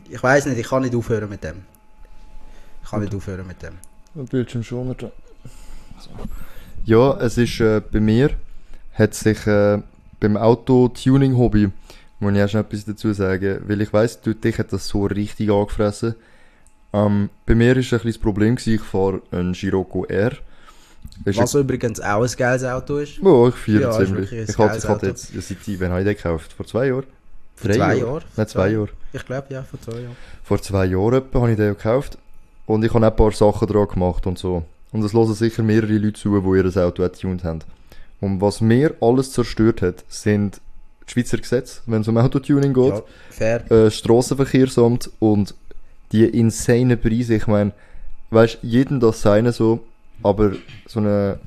[0.10, 1.64] ich, weiß nicht, ich kann nicht aufhören mit dem.
[2.84, 3.76] Ich kann nicht aufhören mit dem.
[4.26, 5.12] Bildschirm schon so.
[6.86, 8.32] Ja, es ist äh, bei mir,
[8.94, 9.82] hat sich äh,
[10.20, 11.70] beim Auto-Tuning-Hobby,
[12.20, 15.06] muss ich auch schon etwas dazu sagen, weil ich weiss, du, dich hat das so
[15.06, 16.16] richtig angefressen.
[17.06, 20.32] Ähm, bei mir ist ein bisschen das Problem gewesen, ich fahre einen Scirocco R.
[21.26, 23.18] Ist Was übrigens auch ein geiles Auto ist.
[23.18, 24.32] Ja, ich feiere Ja, ziemlich.
[24.32, 26.54] Ich hatte ich hatte jetzt, seit, wann habe ich den gekauft?
[26.54, 27.06] Vor zwei Jahren?
[27.56, 27.98] Vor zwei Jahre?
[28.00, 28.24] Jahren?
[28.36, 28.90] Nein, zwei Jahre.
[29.14, 30.16] Ich glaube, ja, vor zwei Jahren.
[30.44, 32.18] Vor zwei Jahren etwa habe ich den gekauft.
[32.66, 34.64] Und ich habe auch ein paar Sachen dran gemacht und so.
[34.92, 37.60] Und es hören sicher mehrere Leute zu, die ihr Auto auch tuned haben.
[38.20, 40.60] Und was mir alles zerstört hat, sind
[41.08, 43.72] die Schweizer Gesetze, wenn es um Autotuning geht, Ja, fair.
[43.72, 45.56] äh, Strassenverkehrsamt und
[46.12, 47.36] die insane Preise.
[47.36, 47.74] Ich meine,
[48.30, 49.84] weißt jeden das seine so,
[50.24, 50.54] aber
[50.86, 51.40] so eine,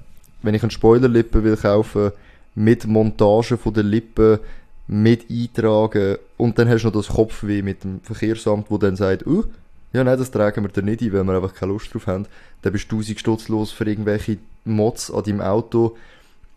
[0.43, 2.13] wenn ich eine Spoilerlippe will kaufen,
[2.55, 4.41] mit Montage von der Lippe,
[4.87, 9.27] mit Eintragen und dann hast du noch das Kopfweh mit dem Verkehrsamt, wo dann sagt,
[9.27, 9.45] uh,
[9.93, 12.27] ja nein, das tragen wir dir nicht ein, weil wir einfach keine Lust drauf haben.
[12.63, 15.97] Dann bist du 1000 Stutz los für irgendwelche Mods an deinem Auto.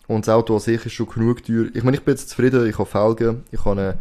[0.07, 1.67] Und das Auto an sich ist schon genug teuer.
[1.73, 3.97] Ich meine, ich bin jetzt zufrieden, ich habe Felgen, ich habe eine,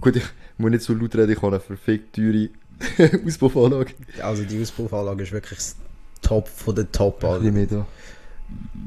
[0.00, 0.24] gut, ich
[0.58, 2.50] muss nicht so laut reden, ich habe eine verfickt teure
[3.26, 3.92] Auspuffanlage.
[4.22, 5.76] Also die Auspuffanlage ist wirklich das
[6.22, 7.22] Top von der Top.
[7.24, 7.38] Ein Also.
[7.40, 7.86] bisschen mehr da.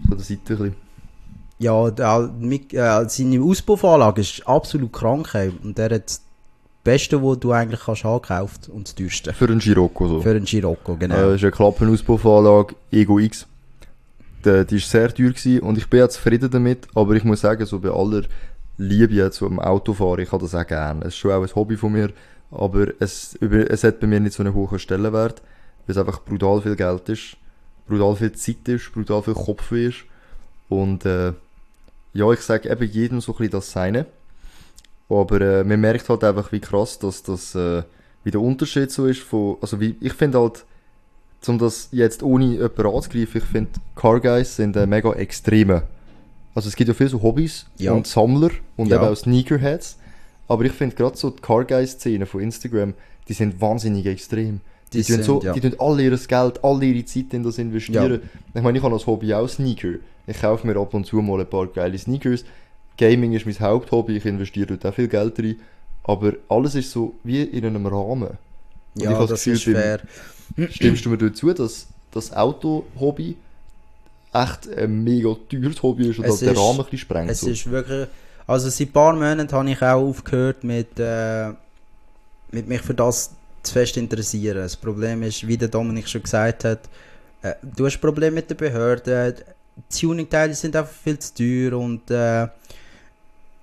[0.08, 0.76] Von der Seite ein bisschen.
[1.60, 5.34] Ja, der, mit, äh, seine Auspuffanlage ist absolut krank.
[5.36, 5.52] ey.
[5.64, 6.22] Und der hat das
[6.84, 9.32] Beste, was du eigentlich kannst haben, gekauft und das teuerste.
[9.34, 10.22] Für einen Scirocco so.
[10.22, 11.16] Für einen Scirocco, genau.
[11.16, 13.48] Äh, das ist eine Klappenauspuffanlage Ego X.
[14.44, 17.40] Die, die ist sehr teuer gewesen und ich bin jetzt zufrieden damit, aber ich muss
[17.40, 18.24] sagen, so bei aller
[18.78, 21.02] Liebe am Autofahren, ich habe das auch gerne.
[21.02, 22.10] Es ist schon auch ein Hobby von mir,
[22.56, 25.42] aber es, über, es hat bei mir nicht so einen hohen Stellenwert,
[25.86, 27.38] weil es einfach brutal viel Geld ist,
[27.88, 30.04] brutal viel Zeit ist, brutal viel Kopfweh ist
[30.70, 31.34] und äh,
[32.14, 34.06] ja, ich sage eben jedem so ein bisschen das Seine,
[35.10, 37.84] aber äh, man merkt halt einfach, wie krass, dass das, äh,
[38.24, 40.64] wie der Unterschied so ist von, also wie, ich finde halt,
[41.48, 45.84] um das jetzt ohne jemanden anzugreifen, ich finde, Car Guys sind äh, mega extreme.
[46.56, 47.92] Also es gibt ja viele so Hobbys Ja.
[47.92, 48.96] und Sammler und Ja.
[48.98, 49.98] eben auch Sneakerheads.
[50.48, 52.94] Aber ich finde gerade so die Car Guys-Szene von Instagram,
[53.28, 54.60] die sind wahnsinnig extrem.
[54.92, 55.54] Die, Die tun sind, so, ja.
[55.54, 58.22] die tun all ihr Geld, all ihre Zeit in das investieren.
[58.54, 59.94] Ich meine, ich habe als Hobby auch Sneaker.
[60.28, 62.44] Ich kaufe mir ab und zu mal ein paar geile Sneakers.
[62.98, 65.56] Gaming ist mein Haupthobby, ich investiere dort auch viel Geld rein.
[66.04, 68.30] Aber alles ist so wie in einem Rahmen.
[68.96, 70.02] Und Ja, habe das Gefühl, ist fair.
[70.70, 73.36] Stimmst du mir dazu, dass das Auto-Hobby
[74.34, 77.32] echt ein mega teures Hobby ist und Es den ist- Rahmen ein bisschen sprengt?
[77.32, 77.50] Es so?
[77.50, 78.08] ist wirklich,
[78.48, 81.50] also seit ein paar Monaten habe ich auch aufgehört mit, äh,
[82.52, 83.32] mit mich für das
[83.64, 84.58] zu fest interessieren.
[84.58, 86.80] Das Problem ist, wie der Dominik schon gesagt hat,
[87.42, 89.36] äh, du hast Probleme mit der Behörde,
[89.76, 92.48] die Tuning-Teile sind einfach viel zu teuer und äh,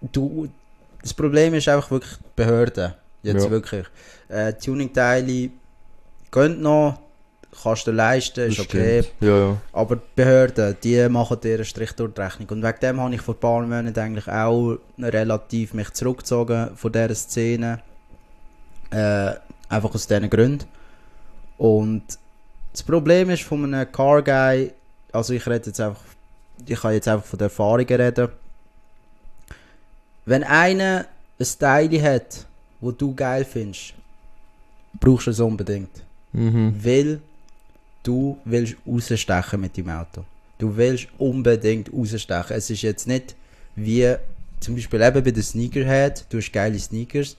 [0.01, 0.49] du,
[1.03, 2.95] das Problem ist einfach wirklich die Behörde.
[3.23, 3.51] Jetzt Ja.
[3.51, 3.87] wirklich.
[4.29, 5.51] Äh, Tuning-Teile
[6.33, 6.99] gehen noch,
[7.62, 9.05] kannst du leisten, ist okay.
[9.20, 9.57] Ja, ja.
[9.73, 12.49] Aber die Behörden, die machen dir einen Strich durch die Rechnung.
[12.51, 16.92] Und wegen dem habe ich vor ein paar Monaten eigentlich auch relativ mich zurückgezogen von
[16.92, 17.81] dieser Szene.
[18.90, 19.35] Äh,
[19.68, 20.66] einfach aus diesen Gründen.
[21.59, 22.03] Und
[22.73, 24.73] das Problem ist von einem Car Guy,
[25.12, 26.03] also ich rede jetzt einfach,
[26.66, 28.29] ich kann jetzt einfach von der Erfahrungen reden.
[30.25, 31.07] Wenn einer
[31.38, 32.46] ein Teil hat,
[32.81, 33.94] wo du geil findest,
[34.99, 36.03] brauchst du es unbedingt.
[36.33, 36.75] Mhm.
[36.83, 37.20] Weil
[38.03, 40.25] du willst rausstechen mit dem Auto.
[40.59, 42.57] Du willst unbedingt rausstechen.
[42.57, 43.35] Es ist jetzt nicht
[43.77, 44.15] wie
[44.61, 47.37] zum Beispiel eben bei den Sneakerhead, du hast geile Sneakers,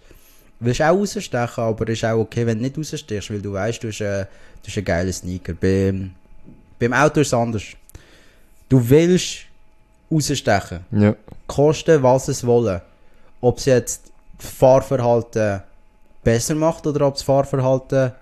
[0.60, 3.54] du willst auch rausstechen, aber es ist auch okay, wenn du nicht rausstechst, weil du
[3.54, 4.26] weißt, du hast, äh,
[4.64, 5.54] du hast einen geilen Sneaker.
[5.54, 6.12] Beim,
[6.80, 7.64] beim Auto ist es anders.
[8.70, 9.42] Du willst
[10.12, 11.16] rausstechen Ja.
[11.48, 12.82] kosten, was es wollen.
[13.42, 15.62] Ob es jetzt das Fahrverhalten
[16.24, 18.14] besser macht oder ob das Fahrverhalten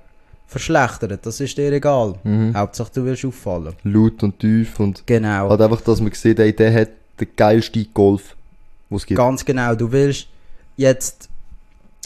[0.50, 2.16] verschlechtert, das ist dir egal.
[2.24, 2.54] Mhm.
[2.56, 3.74] Hauptsache du willst auffallen.
[3.84, 5.50] Laut und tief und Genau.
[5.50, 8.36] halt einfach, dass man sieht, ey, der hat den geilsten Golf,
[8.90, 9.18] den es gibt.
[9.18, 9.76] Ganz genau.
[9.76, 10.28] Du willst
[10.76, 11.30] jetzt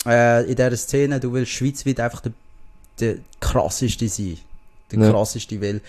[0.06, 2.34] äh, in dieser Szene, du willst schweizweit einfach der,
[2.99, 4.38] der krasseste sein.
[4.91, 5.12] Der Ja.
[5.12, 5.79] krasseste, weil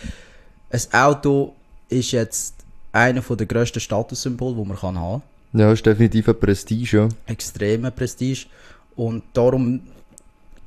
[0.70, 1.54] ein Auto
[1.88, 2.54] ist jetzt
[2.92, 5.60] einer der grössten Statussymbole, die man kann haben kann.
[5.60, 7.08] Ja, ist definitiv ein Prestige, ja.
[7.26, 8.46] extreme Prestige.
[8.96, 9.80] Und darum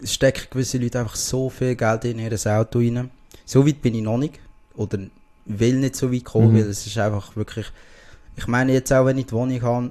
[0.04, 3.10] stecken gewisse Leute einfach so viel Geld in ihr Auto rein.
[3.46, 4.40] So weit bin ich noch nicht.
[4.76, 5.00] Oder
[5.46, 6.58] will nicht so weit kommen, Mhm.
[6.58, 7.68] weil es ist einfach wirklich.
[8.36, 9.90] Ich meine, jetzt auch wenn ich die Wohnung habe,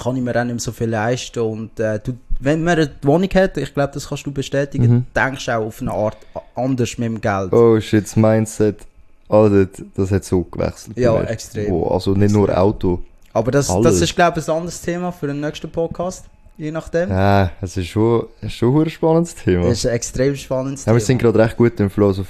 [0.00, 1.40] kann ich mir auch nicht mehr so viel leisten.
[1.40, 5.06] Und äh, du, wenn man eine Wohnung hat, ich glaube, das kannst du bestätigen, Mhm.
[5.14, 6.16] denkst du auch auf eine Art
[6.54, 7.52] anders mit dem Geld.
[7.52, 8.86] Oh shit, das Mindset.
[9.28, 10.96] Alter, das hat so gewechselt.
[10.96, 11.72] Ja, extrem.
[11.72, 13.02] Oh, also nicht nur Auto.
[13.34, 16.26] Aber das, das ist, glaube ich, ein anderes Thema für den nächsten Podcast.
[16.58, 17.08] Je nachdem.
[17.10, 19.64] Ja, es ist schon, es schon ein spannendes Thema.
[19.64, 22.08] Das ist ein extrem spannendes Ja, wir sind gerade recht gut im Flow.
[22.08, 22.24] Also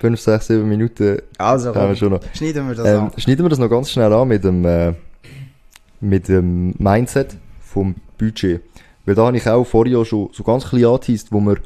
[0.00, 2.20] 5, 6, 7 Minuten Also, haben wir schon noch.
[2.34, 3.12] schneiden wir das Ähm, an.
[3.16, 4.92] schneiden wir das noch ganz schnell an mit dem, äh,
[6.00, 8.60] mit dem Mindset vom Budget.
[9.06, 11.56] Weil da habe ich auch vorher schon so ganz klein angeteased, wo wir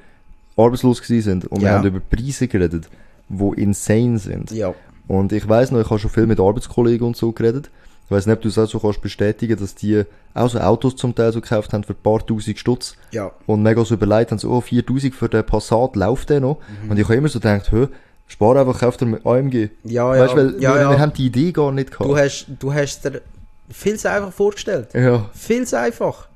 [0.57, 1.79] arbeitslos sind und wir Ja.
[1.79, 2.89] haben über Preise geredet,
[3.29, 4.51] die insane sind.
[4.53, 4.75] Ja.
[5.09, 7.71] Und ich weiß noch, ich habe schon viel mit Arbeitskollegen und so geredet.
[8.13, 10.97] Ich weiß nicht, ob du es auch so kannst bestätigen, dass die auch so Autos
[10.97, 13.33] zum Teil so gekauft haben für ein paar tausend Stutz Ja.
[13.47, 16.59] und mega so überlegt haben, so, oh, 4000 für den Passat, läuft der noch?
[16.85, 16.91] Mhm.
[16.91, 17.89] Und ich habe immer so gedacht, hä,
[18.27, 19.71] spar einfach, kauf dir mit AMG.
[19.85, 20.25] Ja, ja.
[20.25, 20.91] Weißt du, weil ja, wir, ja.
[20.91, 22.11] wir haben die Idee gar nicht gehabt.
[22.11, 23.23] Du hast, du hast dir
[23.71, 24.89] viel zu einfach vorgestellt.
[24.93, 26.29] ja, Viel zu einfach.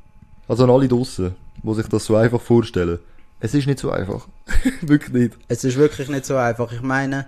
[0.49, 3.01] also an alle draussen, die sich das so einfach vorstellen.
[3.39, 4.27] Es ist nicht so einfach.
[4.81, 5.37] Wirklich nicht.
[5.49, 6.73] Es ist wirklich nicht so einfach.
[6.73, 7.27] Ich meine,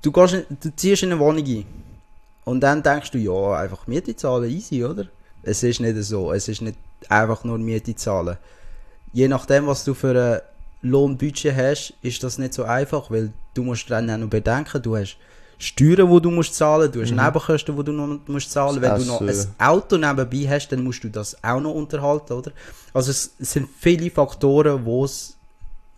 [0.00, 1.66] du, gehst in, du ziehst in eine Wohnung ein.
[2.48, 5.04] Und dann denkst du, ja, einfach Miete zahlen, easy, oder?
[5.42, 6.32] Es ist nicht so.
[6.32, 6.76] Es ist nicht
[7.08, 8.36] einfach nur Miete zahlen.
[9.12, 10.14] Je nachdem, was du für
[10.82, 14.80] ein Lohnbudget hast, ist das nicht so einfach, weil du musst dann auch noch bedenken,
[14.82, 15.16] du hast
[15.60, 18.80] Steuern, die du musst zahlen, du hast Nebenkosten, die du noch musst zahlen.
[18.80, 19.34] Wenn du noch ein.
[19.58, 22.52] Auto nebenbei hast, dann musst du das auch noch unterhalten, oder?
[22.94, 25.34] Also es, es sind viele Faktoren, wo es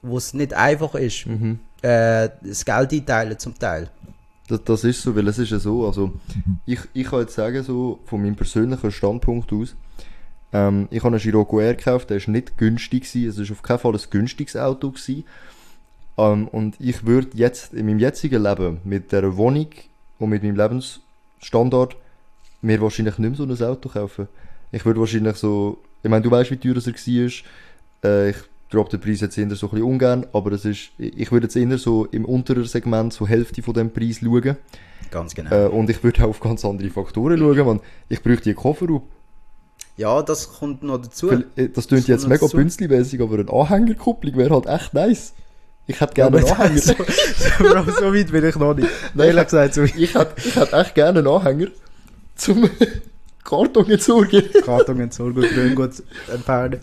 [0.02, 1.58] wo es nicht einfach ist, Mhm.
[1.82, 3.90] äh, das Geld einteilen zum Teil.
[4.50, 6.12] Das, das ist so, weil es ist ja so, also
[6.66, 9.76] ich, ich kann jetzt sagen, so von meinem persönlichen Standpunkt aus,
[10.52, 13.62] ähm, ich habe einen Scirocco R gekauft, der ist nicht günstig gewesen, es ist auf
[13.62, 15.24] keinen Fall ein günstiges Auto gewesen.
[16.18, 19.68] Ähm, und ich würde jetzt, in meinem jetzigen Leben, mit der Wohnung
[20.18, 21.94] und mit meinem Lebensstandard,
[22.60, 24.26] mir wahrscheinlich nicht mehr so ein Auto kaufen.
[24.72, 28.36] Ich würde wahrscheinlich so, ich meine, du weißt, wie teuer es war, äh, ich
[28.70, 31.56] drop den Preis jetzt eher so ein bisschen ungern, aber es ist, ich würde jetzt
[31.56, 34.56] eher so im unteren Segment so Hälfte von dem Preis schauen.
[35.10, 35.50] Ganz genau.
[35.50, 37.80] Äh, und ich würde auch auf ganz andere Faktoren schauen, man.
[38.08, 39.02] Ich bräuchte einen Kofferraum.
[39.96, 41.30] ja, das kommt noch dazu.
[41.30, 45.34] Weil, äh, Das klingt Das jetzt mega bünzli-mäßig, aber eine Anhängerkupplung wäre halt echt nice.
[45.86, 46.80] Ich hätte gerne einen Aber Anhänger.
[46.80, 48.88] so, Bro, so weit bin ich noch nicht.
[49.14, 49.96] Nein, Ehrlich gesagt, so weit.
[49.96, 51.66] Ich hätte, ich hätte echt gerne einen Anhänger
[52.36, 52.70] zum
[53.44, 54.44] Karton entsorgen.
[54.64, 55.90] Karton entsorgen, grün gut
[56.32, 56.78] entfernen.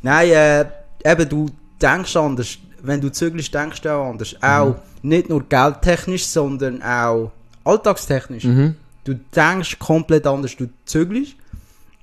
[0.00, 0.64] Nein, äh,
[1.12, 1.46] eben, du
[1.80, 2.58] denkst anders.
[2.82, 4.36] Wenn du zügelst, denkst du auch anders.
[4.40, 7.32] Auch nicht nur geldtechnisch, sondern auch
[7.64, 8.44] alltagstechnisch.
[8.44, 8.76] Mhm.
[9.04, 10.56] Du denkst komplett anders.
[10.56, 11.34] Du zügelst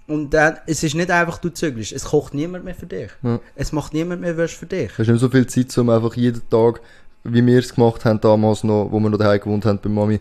[0.08, 1.94] Und dann, es ist nicht einfach, du zügelst.
[1.94, 3.10] Es kocht niemand mehr für dich.
[3.22, 3.40] Ja.
[3.56, 4.92] Es macht niemand mehr was für dich.
[4.98, 6.82] Hast du nicht so viel Zeit, um einfach jeden Tag,
[7.24, 10.20] wie wir es gemacht haben damals noch, wo wir noch daheim gewohnt haben bei Mami,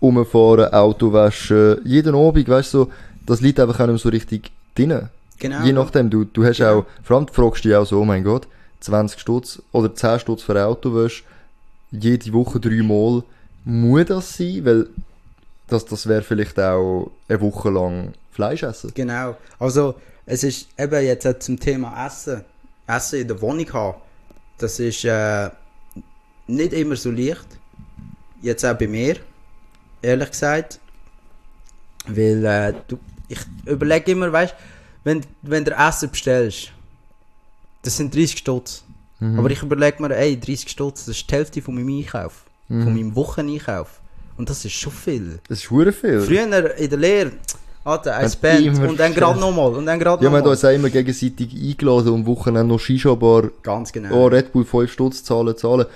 [0.00, 2.90] rumfahren, Auto waschen, jeden Abend, weißt du, so,
[3.26, 5.08] das liegt einfach auch nicht mehr so richtig drin.
[5.42, 5.64] Genau.
[5.64, 6.78] Je nachdem, du, du hast Genau.
[6.78, 8.46] auch, vor allem fragst du dich auch so, oh mein Gott,
[8.78, 11.24] 20 Stutz oder 10 Stutz für Autowäsche,
[11.90, 13.24] jede Woche dreimal,
[13.64, 14.64] muss das sein?
[14.64, 14.86] Weil
[15.66, 18.92] das, das wäre vielleicht auch eine Woche lang Fleisch essen.
[18.94, 19.36] Genau.
[19.58, 22.44] Also, es ist eben jetzt zum Thema Essen.
[22.86, 23.98] Essen in der Wohnung haben.
[24.58, 25.50] Das ist äh,
[26.46, 27.46] nicht immer so leicht.
[28.42, 29.16] Jetzt auch bei mir,
[30.02, 30.78] ehrlich gesagt.
[32.06, 34.54] Weil äh, du, ich überlege immer, weißt
[35.04, 36.72] wenn, wenn du Essen bestellst,
[37.82, 38.84] das sind 30 Stutz.
[39.20, 39.38] Mhm.
[39.38, 42.44] Aber ich überlege mir, ey, 30 Stutz, das ist die Hälfte von meinem Einkauf.
[42.68, 42.82] Mhm.
[42.84, 44.00] Von meinem Wocheneinkauf.
[44.36, 45.38] Und das ist schon viel.
[45.48, 46.20] Das ist hure viel.
[46.20, 46.44] Früher
[46.76, 47.32] in der Lehre,
[47.84, 50.52] Alter, ein Band und dann gerade nochmal und dann gerade Ja, wir haben nochmal.
[50.52, 54.14] uns immer gegenseitig eingeladen und Wochenende noch Shisha-Bar Ganz genau.
[54.14, 55.86] oh, Red Bull 5 Stutz zahlen, zahlen.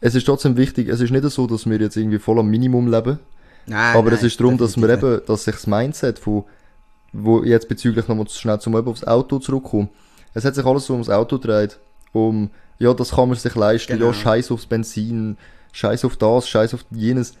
[0.00, 2.90] Es ist trotzdem wichtig, es ist nicht so, dass wir jetzt irgendwie voll am Minimum
[2.90, 3.18] leben,
[3.66, 6.44] nein, aber nein, es ist darum, dass wir eben, dass sich das Mindset von,
[7.14, 9.88] wo jetzt bezüglich nochmal schnell zum aufs Auto zurückkommen,
[10.34, 11.78] es hat sich alles so ums Auto gedreht,
[12.12, 14.06] um, ja, das kann man sich leisten, Genau.
[14.06, 15.36] ja, scheiß aufs Benzin,
[15.72, 17.34] scheiß auf das, scheiß auf jenes,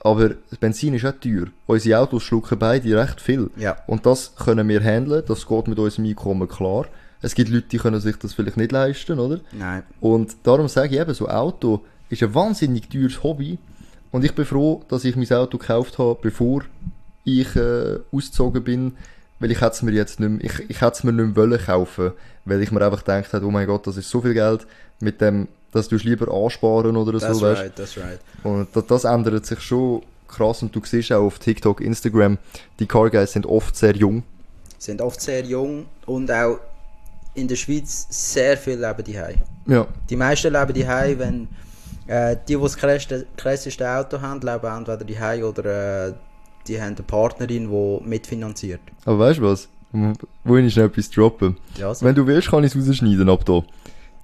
[0.00, 1.46] aber das Benzin ist auch teuer.
[1.66, 3.50] Unsere Autos schlucken beide recht viel.
[3.56, 6.84] Ja, Und das können wir handeln, das geht mit unserem Einkommen klar.
[7.22, 9.40] Es gibt Leute, die können sich das vielleicht nicht leisten, oder?
[9.52, 9.82] nein.
[10.00, 13.58] Und darum sage ich eben, so Auto ist ein wahnsinnig teures Hobby.
[14.10, 16.62] Und ich bin froh, dass ich mein Auto gekauft habe, bevor
[17.24, 18.96] ich äh, ausgezogen bin.
[19.40, 21.36] Weil ich hätte es mir jetzt nicht mehr, ich, ich hätte es mir nicht mehr
[21.36, 22.12] wollen kaufen.
[22.44, 24.66] Weil ich mir einfach gedacht habe, oh mein Gott, das ist so viel Geld.
[25.00, 28.20] Mit dem, das du lieber ansparen oder That's so, weißt right, that's right.
[28.44, 30.62] und das, das ändert sich schon krass.
[30.62, 32.38] Und du siehst auch auf TikTok, Instagram,
[32.78, 34.22] die Car Guys sind oft sehr jung.
[34.78, 36.58] Sind oft sehr jung und auch
[37.34, 39.18] in der Schweiz sehr viel leben die
[39.66, 39.86] Ja.
[40.08, 41.48] Die meisten leben die wenn
[42.06, 46.12] äh, die, die das krasseste Auto haben, leben entweder die oder äh,
[46.66, 48.80] die haben eine Partnerin, die mitfinanziert.
[49.04, 49.68] Aber weißt du was?
[50.42, 51.56] Wo ich schnell etwas droppen.
[51.78, 52.04] Ja, so.
[52.04, 53.62] Wenn du willst, kann ich es rausschneiden ab da.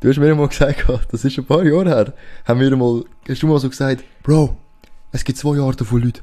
[0.00, 2.12] Du hast mir mal gesagt, das ist ein paar Jahre her,
[2.44, 4.56] haben wir mal, hast du mal so gesagt, Bro,
[5.12, 6.22] es gibt zwei Arten von Leuten.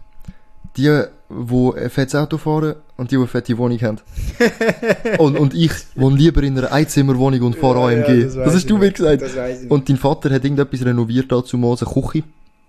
[0.75, 3.97] Die, die ein fettes Auto fahren und die, die eine fette Wohnung haben.
[5.17, 8.23] und, und ich wohne lieber in einer Einzimmerwohnung und fahre AMG.
[8.25, 8.93] das weiss hast du mir noch.
[8.93, 9.21] gesagt.
[9.21, 9.63] Das.
[9.69, 12.23] Und dein Vater hat irgendetwas renoviert dazu mal, eine Küche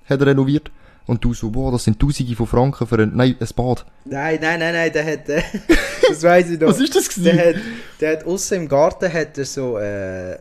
[0.08, 0.70] hat er renoviert.
[1.08, 3.84] Und du so, boah, das sind Tausende von Franken für ein, nein, ein Bad.
[4.04, 5.42] Nein, nein, nein, nein, der hat, äh,
[6.08, 6.68] das weiß ich noch.
[6.68, 7.38] Was ist das Der gewesen?
[7.56, 7.62] hat,
[8.00, 10.38] der hat aussen im Garten hat er so äh, äh,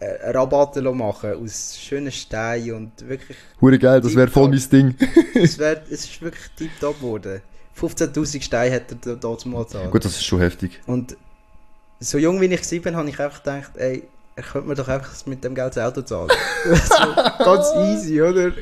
[0.00, 4.96] äh, Rabatte machen aus schönen Steinen und wirklich, Hure geil, das wäre voll mein Ding.
[5.34, 7.42] es, wär, es ist wirklich tiptop geworden.
[7.78, 9.90] 15'000 Steine hat er da- dort mal gezahlt.
[9.90, 10.80] Gut, das ist schon heftig.
[10.86, 11.16] Und
[12.00, 14.04] so jung wie ich war, habe ich einfach gedacht, ey,
[14.36, 16.30] er könnte mir doch einfach mit dem Geld das Auto zahlen.
[16.64, 18.52] so, ganz easy, oder?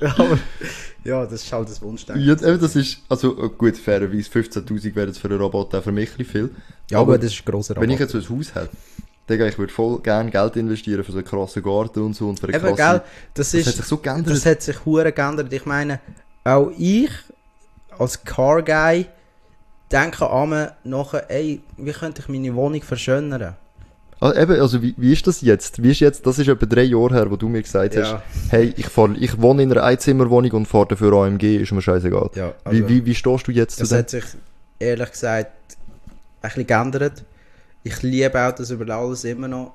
[0.00, 0.38] Aber
[1.04, 2.24] ja, das ist halt das Wunschdenken.
[2.24, 5.82] Ja, eben, das ist, also äh, gut, fairerweise 15'000 wäre jetzt für einen Robot auch
[5.82, 6.50] für mich ein viel.
[6.90, 7.82] Ja, aber das ist ein grosser Rabatt.
[7.82, 8.70] Wenn ich jetzt so ein Haus hätte,
[9.28, 12.40] Digga, ich würde voll gerne Geld investieren für so einen krassen Garten und so und
[12.40, 12.76] für eine Eben, krasse...
[12.76, 13.02] gell,
[13.34, 13.66] das Das ist...
[13.68, 14.34] hat sich so geändert.
[14.34, 15.52] Das hat sich hure geändert.
[15.52, 16.00] Ich meine,
[16.44, 17.10] auch ich
[17.98, 19.06] als Car Guy
[19.92, 23.56] denke an nachher, ey, wie könnte ich meine Wohnung verschönern?
[24.20, 25.82] Also, eben, also wie, wie ist das jetzt?
[25.82, 28.22] Wie ist jetzt, das ist etwa drei Jahre her, wo du mir gesagt hast, Ja.
[28.50, 32.30] hey, ich, fahr, ich wohne in einer Einzimmerwohnung und fahre dafür AMG, ist mir scheißegal.
[32.34, 33.98] Ja, wie, wie, wie stehst du jetzt zu das dem?
[33.98, 34.24] hat sich
[34.78, 35.50] ehrlich gesagt
[36.42, 37.24] ein bisschen geändert.
[37.82, 39.74] Ich liebe Autos über alles immer noch.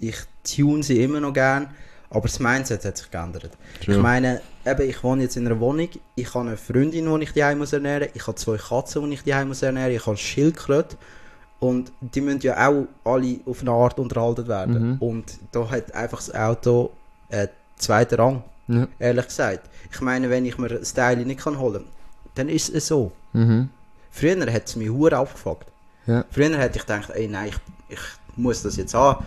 [0.00, 1.68] Ich tune sie immer noch gern.
[2.10, 3.50] Aber das Mindset hat sich geändert.
[3.84, 3.96] True.
[3.96, 7.32] Ich meine, eben, ich wohne jetzt in einer Wohnung, ich habe eine Freundin, die ich
[7.32, 10.96] die muss ernähren ich habe zwei Katzen, die ich die muss ernähren ich habe Schildkröte
[11.68, 14.90] und die müssen ja auch alle auf eine Art unterhalten werden.
[14.92, 14.96] Mhm.
[14.98, 16.90] Und da hat einfach das Auto
[17.30, 18.86] einen zweiten Rang, Ja.
[18.98, 19.68] ehrlich gesagt.
[19.92, 21.92] Ich meine, wenn ich mir das Teil nicht kann holen kann,
[22.34, 23.12] dann ist es so.
[23.32, 23.68] Mhm.
[24.10, 25.66] Früher hat es mich hure abgefuckt.
[26.06, 26.24] Ja.
[26.30, 28.00] Früher hätte ich gedacht, ey, nein, ich, ich
[28.36, 29.24] muss das jetzt haben.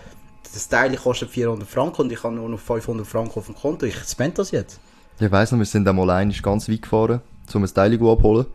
[0.53, 3.85] Das Teil kostet 400 Franken und ich habe nur noch 500 Franken auf dem Konto.
[3.85, 4.79] Ich spende das jetzt.
[5.19, 7.21] Ich weiss noch, wir sind einmal einmal ganz weit gefahren,
[7.53, 8.45] um ein Teil abholen.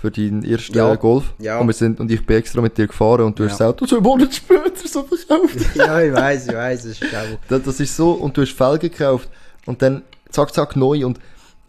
[0.00, 0.94] Für deinen ersten Ja.
[0.94, 1.34] Golf.
[1.38, 1.58] Ja.
[1.58, 3.50] Und, wir sind, und ich bin extra mit dir gefahren und du Ja.
[3.50, 5.56] hast das Auto zwei Monate später so verkauft.
[5.74, 7.38] ja, ich weiß, ich weiß, es ist auch...
[7.48, 9.28] Das, das ist so, und du hast Felgen gekauft
[9.66, 11.18] und dann zack, zack, neu und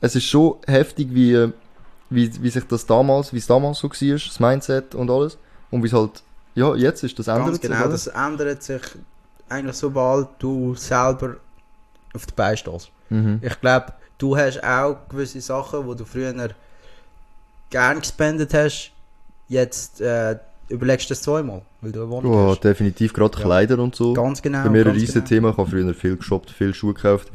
[0.02, 1.52] es ist schon heftig, wie,
[2.12, 5.38] wie, wie sich das damals, wie es damals so war, das Mindset und alles.
[5.72, 6.22] Und wie es halt,
[6.56, 7.90] ja, jetzt ist das ändert Ganz sich, genau, oder?
[7.90, 8.82] das ändert sich
[9.50, 11.38] eigentlich sobald du selber
[12.14, 12.92] auf die Beine stehst.
[13.10, 13.40] Mhm.
[13.42, 16.34] Ich glaube, du hast auch gewisse Sachen, wo du früher
[17.70, 18.92] gern gespendet hast,
[19.48, 20.38] jetzt äh,
[20.70, 22.64] überlegst du das zweimal, weil du eine Wohnung Ja, hast.
[22.64, 23.44] definitiv gerade Ja.
[23.44, 24.14] Kleider und so.
[24.14, 24.64] Ganz genau.
[24.64, 25.26] Bei mir ein riesen genau.
[25.28, 25.50] Thema.
[25.52, 27.32] Ich habe früher viel geshoppt, viel Schuhe gekauft.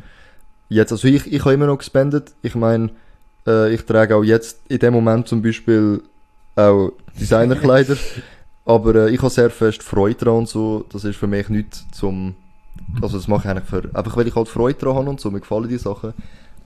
[0.69, 2.33] Jetzt, also ich, ich habe immer noch gespendet.
[2.43, 2.91] Ich meine,
[3.47, 6.03] äh, ich trage auch jetzt in dem Moment zum Beispiel
[6.57, 7.97] auch Designerkleider.
[8.65, 10.85] aber äh, ich habe sehr fest Freude daran und so.
[10.91, 12.35] Das ist für mich nichts zum,
[13.03, 15.31] also das mache ich eigentlich für, einfach weil ich halt Freude daran habe und so.
[15.31, 16.15] Mir gefallen die Sachen.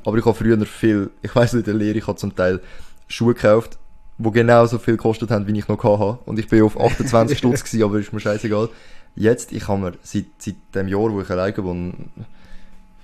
[0.04, 2.60] Aber ich habe früher viel, ich weiß nicht, in der Lehre, ich habe zum Teil
[3.08, 3.78] Schuhe gekauft,
[4.18, 6.18] die genau so viel gekostet haben, wie ich noch hatte.
[6.26, 8.68] Und ich bin auf 28 Stutz gewesen, aber ist mir scheißegal.
[9.16, 11.92] Jetzt, ich habe mir seit, seit dem Jahr, wo ich alleine wohne,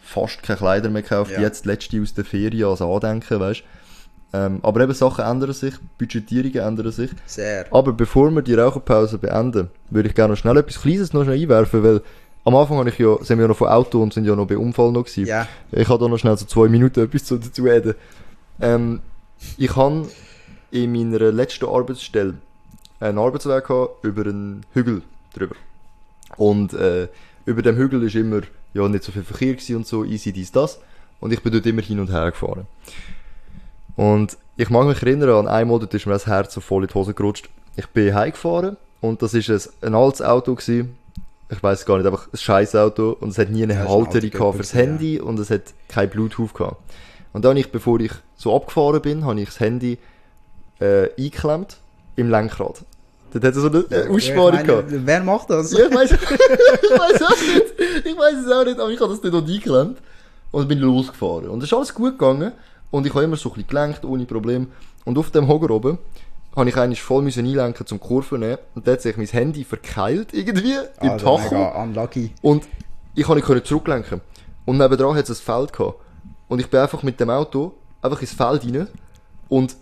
[0.02, 1.32] fast keine Kleider mehr gekauft.
[1.32, 1.40] Ja.
[1.40, 3.62] Jetzt letzte aus der Ferien als Andenken, weißt
[4.32, 7.10] ähm, Aber eben Sachen ändern sich, Budgetierungen ändern sich.
[7.26, 7.66] Sehr.
[7.72, 11.40] Aber bevor wir die Raucherpause beenden, würde ich gerne noch schnell etwas Kleines noch schnell
[11.40, 12.02] einwerfen, weil
[12.44, 14.46] am Anfang habe ich ja, sind wir ja noch von Auto und sind ja noch
[14.46, 15.26] bei Unfall noch gewesen.
[15.26, 15.48] Ja.
[15.72, 17.94] Ich habe da noch schnell so zwei Minuten etwas zu- dazu reden.
[18.60, 19.00] Ähm,
[19.56, 20.08] ich habe
[20.70, 22.34] in meiner letzten Arbeitsstelle
[23.00, 25.02] einen Arbeitsweg gehabt über einen Hügel
[25.34, 25.56] drüber.
[26.36, 27.08] Und äh,
[27.44, 28.40] über dem Hügel ist immer
[28.72, 30.80] ja, nicht so viel Verkehr und so, easy dies, das.
[31.20, 32.66] Und ich bin dort immer hin und her gefahren.
[33.96, 36.88] Und ich mag mich erinnern an einmal, dort ist mir das Herz so voll in
[36.88, 37.48] die Hose gerutscht.
[37.76, 40.96] Ich bin heimgefahren und das ist ein, ein altes Auto gewesen.
[41.50, 43.88] Ich weiß gar nicht, einfach ein scheiß Auto und es hat nie eine Ja, ein
[43.88, 46.76] Halterung alter gehabt fürs Handy und es hat kein Bluetooth gehabt.
[47.34, 49.98] Und dann ich, bevor ich so abgefahren bin, habe ich das Handy
[50.80, 51.76] äh, eingeklemmt
[52.16, 52.84] im Lenkrad.
[53.32, 54.86] Dort hat es so eine äh, Aussparung Ja, gehabt.
[54.88, 55.72] Wer macht das?
[55.72, 58.06] Ja, ich weiß, ich weiß auch nicht.
[58.06, 59.98] Ich weiß es auch nicht, aber ich habe das nicht eingeklemmt.
[60.52, 61.48] Und bin losgefahren.
[61.48, 62.52] Und es ist alles gut gegangen.
[62.92, 64.68] Und ich habe immer so ein bisschen gelenkt, ohne Problem.
[65.04, 65.98] Und auf dem Hocker oben
[66.54, 68.58] habe ich eigentlich voll müssen einlenken zum Kurven nehmen.
[68.76, 71.54] Und dort hat sich mein Handy verkeilt irgendwie im Alter, Tacho.
[71.54, 72.32] Mega unlucky.
[72.40, 72.68] Und
[73.16, 74.20] ich konnte nicht können zurücklenken.
[74.64, 75.98] Und nebendran hat es ein Feld gehabt.
[76.54, 78.86] Und ich bin einfach mit dem Auto einfach ins Feld rein.
[79.48, 79.74] Und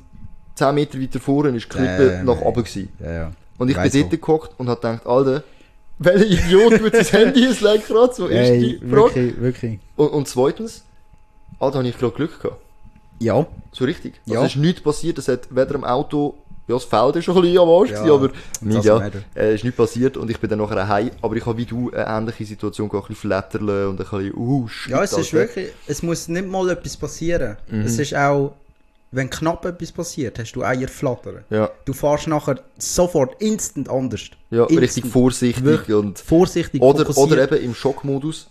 [0.55, 2.89] 10 Meter weiter vorne ist die Klippe Äh, nach oben gewesen.
[2.99, 3.33] Ja, ja.
[3.59, 5.43] Und ich Weiss bin dort gehockt und hab gedacht, Alter,
[5.99, 8.15] welcher Idiot tut sein Handy ins Lenkrad?
[8.15, 8.37] So Ey,
[8.79, 8.91] erste Frage.
[8.91, 9.79] wirklich, wirklich.
[9.97, 10.83] Und, und zweitens,
[11.61, 12.59] Alter, habe ich gerade Glück gehabt.
[13.19, 13.47] Ja.
[13.71, 14.15] So richtig.
[14.27, 14.47] Also Ja.
[14.47, 16.39] es ist nichts passiert, es hat weder im Auto,
[16.73, 19.65] ja, das Feld ist schon ein bisschen am Arsch Ja, aber nicht, ja, äh, ist
[19.65, 22.45] nichts passiert und ich bin dann nachher heim, aber ich habe wie du eine ähnliche
[22.45, 25.33] Situation ein bisschen flatterle und ein bisschen, uh, shit, Ja, es ist Alter.
[25.35, 27.57] wirklich, es muss nicht mal etwas passieren.
[27.69, 27.83] Mhm.
[27.83, 28.55] Es ist auch,
[29.15, 31.45] wenn knapp etwas passiert, hast du Eier flattern.
[31.51, 34.23] Ja, Du fährst nachher sofort instant anders.
[34.51, 34.81] ja Instant.
[34.81, 37.33] richtig vorsichtig Wirklich und, Vorsichtig, oder, fokussiert.
[37.33, 38.49] oder eben im Schockmodus,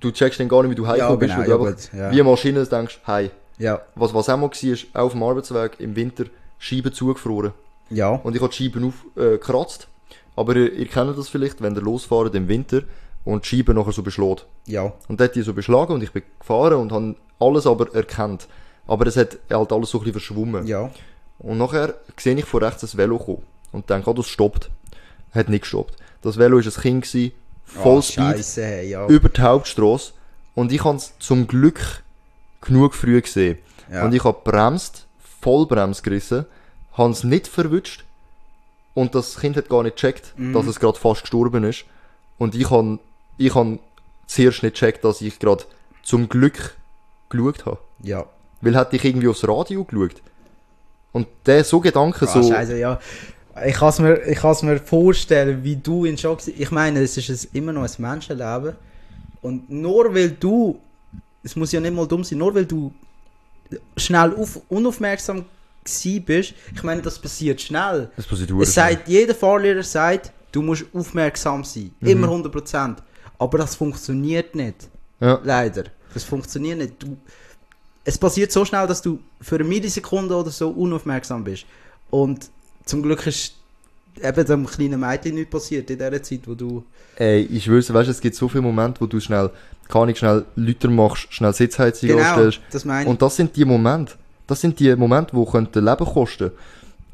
[0.00, 2.10] du checkst dann gar nicht, wie du heimgekommen bist, genau, weil ja, gut, ja.
[2.10, 5.72] wie eine Maschine denkst, hey, Ja, Was, was auch mal war, ist auf dem Arbeitsweg
[5.80, 6.24] im Winter
[6.60, 7.52] Scheiben zugefroren.
[7.90, 8.10] ja.
[8.10, 9.88] Und ich habe die Scheiben aufgekratzt.
[10.10, 12.82] Äh, aber ihr, ihr kennt das vielleicht, wenn ihr losfahrt im Winter
[13.24, 14.46] und die Scheibe nachher so beschlägt.
[14.66, 17.92] Ja, Und dort hat die so beschlagen und ich bin gefahren und habe alles aber
[17.94, 18.46] erkannt.
[18.86, 20.66] Aber es hat halt alles so ein bisschen verschwommen.
[20.66, 20.90] ja.
[21.38, 23.42] Und nachher sehe ich von rechts ein Velo kommen
[23.72, 24.70] und denke, ah, das stoppt.
[25.32, 25.96] Hat nicht gestoppt.
[26.20, 27.32] Das Velo war ein Kind, gewesen,
[27.64, 29.06] voll Ah, Speed, Scheisse, hey, ja.
[29.06, 30.12] über die Hauptstrasse.
[30.54, 32.02] Und ich habe es zum Glück
[32.60, 33.56] genug früh gesehen.
[33.90, 34.04] Ja.
[34.04, 35.06] Und ich habe bremst,
[35.40, 36.46] voll Brems gerissen,
[36.92, 38.04] habe es nicht verwünscht.
[38.94, 40.52] Und das Kind hat gar nicht gecheckt, Mhm.
[40.52, 41.84] dass es gerade fast gestorben ist.
[42.38, 42.98] Und ich habe
[43.38, 43.78] ich hab
[44.26, 45.64] zuerst nicht gecheckt, dass ich gerade
[46.02, 46.76] zum Glück
[47.28, 47.78] geschaut habe.
[48.02, 48.24] ja.
[48.62, 50.20] Weil hätte ich irgendwie aufs Radio geschaut.
[51.12, 52.42] Und der so Gedanke Ah, so...
[52.46, 53.00] Scheiße, ja.
[53.66, 56.46] Ich kann es mir, ich kann's mir vorstellen, wie du in Schock.
[56.46, 58.76] Ich meine, es ist immer noch ein Menschenleben.
[59.40, 60.78] Und nur weil du,
[61.42, 62.92] es muss ja nicht mal dumm sein, nur weil du
[63.96, 65.44] schnell auf, unaufmerksam
[65.84, 68.10] gewesen bist, ich meine, das passiert schnell.
[68.16, 71.90] Das passiert Es sagt, jeder Fahrlehrer sagt, du musst aufmerksam sein.
[72.00, 72.08] Mhm.
[72.08, 72.96] Immer 100%.
[73.38, 74.88] Aber das funktioniert nicht.
[75.20, 75.40] Ja.
[75.42, 75.84] Leider.
[76.12, 77.02] Das funktioniert nicht.
[77.02, 77.16] Du,
[78.04, 81.64] es passiert so schnell, dass du für eine Millisekunde oder so unaufmerksam bist.
[82.10, 82.50] Und
[82.84, 83.54] zum Glück ist
[84.22, 86.84] eben dem kleinen Mädchen nichts passiert in der Zeit, wo du...
[87.16, 89.50] Ey, ich schwöre, weißt du, es gibt so viele Momente, wo du schnell,
[89.90, 92.60] kann ich schnell Lüter machst, schnell Sitzheizung Genau, anstellst.
[92.70, 93.08] das meine ich.
[93.08, 94.14] Und das sind die Momente.
[94.46, 96.50] Das sind die Momente, die könnten Leben kosten.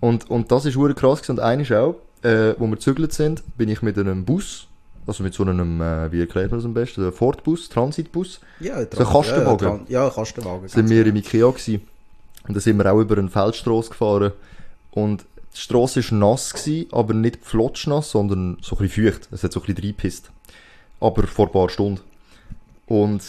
[0.01, 1.39] Und, und das ist wirklich krass gewesen.
[1.39, 4.66] Und eines auch, äh, wo wir gezügelt sind, bin ich mit einem Bus,
[5.07, 8.79] also mit so einem, äh, wie erklärt man das am besten, ein Ford-Bus, Transitbus, Ja,
[8.81, 9.81] So ein Kastenwagen.
[9.89, 10.68] Ja, ja, Kastenwagen.
[10.68, 11.11] sind wir genau.
[11.11, 11.81] im Ikea gewesen.
[12.49, 14.33] Und da sind wir auch über eine Feldstrasse gefahren.
[14.93, 15.24] Und
[15.55, 19.29] die Strasse war nass, gewesen, aber nicht flotschnass, sondern so ein bisschen feucht.
[19.33, 20.31] Es hat so ein bisschen reingepisst.
[21.01, 22.01] Aber vor ein paar Stunden.
[22.87, 23.22] Und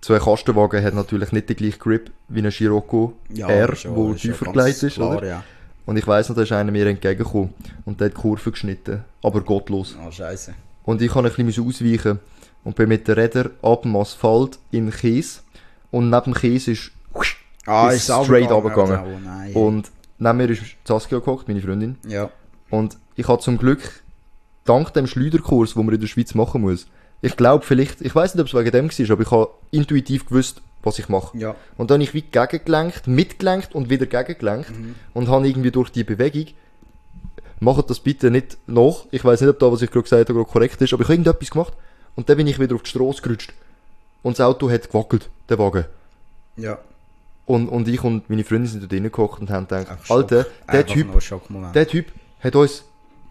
[0.00, 3.90] so ein Kastenwagen hat natürlich nicht den gleichen Grip wie ein Scirocco ja, R, ja-
[3.96, 5.26] wo tiefer gelegt ist, klar, oder?
[5.26, 5.44] Ja.
[5.84, 7.54] Und ich weiss noch, da ist einer mir entgegengekommen
[7.84, 9.04] und der hat die Kurve geschnitten.
[9.22, 9.96] Aber gottlos.
[10.04, 10.54] Oh, scheiße.
[10.84, 12.18] Und ich konnte ein bisschen ausweichen
[12.64, 15.42] und bin mit den Rädern ab dem Asphalt in den Kies.
[15.92, 16.90] Und neben dem Kies ist,
[17.68, 21.96] Ah, Ist ist straight runtergegangen, Oh, und neben mir ist Saskia gehockt, meine Freundin.
[22.06, 22.30] ja.
[22.70, 24.02] Und ich habe zum Glück,
[24.64, 26.86] dank dem Schleuderkurs, wo man in der Schweiz machen muss,
[27.26, 30.26] ich glaube vielleicht, ich weiß nicht, ob es wegen dem war, aber ich habe intuitiv
[30.26, 31.36] gewusst, was ich mache.
[31.36, 31.56] Ja.
[31.76, 34.70] Und dann habe ich wie gegengelenkt, mitgelenkt und wieder gegengelenkt
[35.12, 36.46] und habe irgendwie durch die Bewegung,
[37.58, 39.06] macht das bitte nicht nach.
[39.10, 41.14] Ich weiß nicht, ob da, was ich gerade gesagt habe, korrekt ist, aber ich habe
[41.14, 41.72] irgendetwas gemacht
[42.14, 43.52] und dann bin ich wieder auf die Straße gerutscht.
[44.22, 45.84] Und das Auto hat gewackelt, der Wagen.
[46.56, 46.78] Ja.
[47.44, 50.74] Und, und ich und meine Freunde sind dort reingekocht und haben gedacht, Einfach Alter, der
[50.78, 52.06] Einfach Typ, der Typ
[52.40, 52.84] hat uns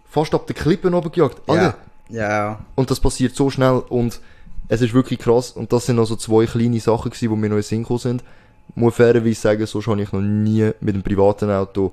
[0.10, 1.42] fast ab der Klippe oben gejagt.
[1.48, 1.76] Alter, ja.
[2.10, 2.60] Ja.
[2.76, 4.20] und das passiert so schnell und
[4.68, 5.52] es ist wirklich krass.
[5.52, 8.24] Und das sind also zwei kleine Sachen gewesen, die mir noch in Sinn gekommen sind.
[8.70, 11.92] Ich muss fairerweise sagen, so habe ich noch nie mit einem privaten Auto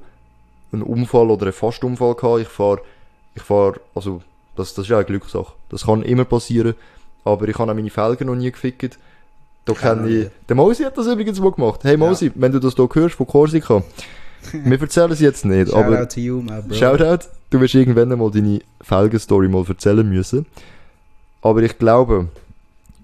[0.72, 2.40] einen Unfall oder einen Fastunfall gehabt.
[2.40, 2.80] Ich fahre,
[3.34, 4.22] ich fahr, also,
[4.56, 5.52] das, das ist ja eine Glückssache.
[5.68, 6.74] Das kann immer passieren.
[7.24, 8.98] Aber ich habe auch meine Felgen noch nie gefickt.
[9.64, 11.84] Da kenne ich, der Mosi hat das übrigens mal gemacht.
[11.84, 13.84] Hey Mosi, wenn du das hier hörst von Korsika,
[14.52, 16.74] wir erzählen es jetzt nicht, Shout aber out to you, my bro.
[16.74, 20.46] Shoutout, du wirst irgendwann einmal deine Felgenstory mal erzählen müssen.
[21.42, 22.28] Aber ich glaube,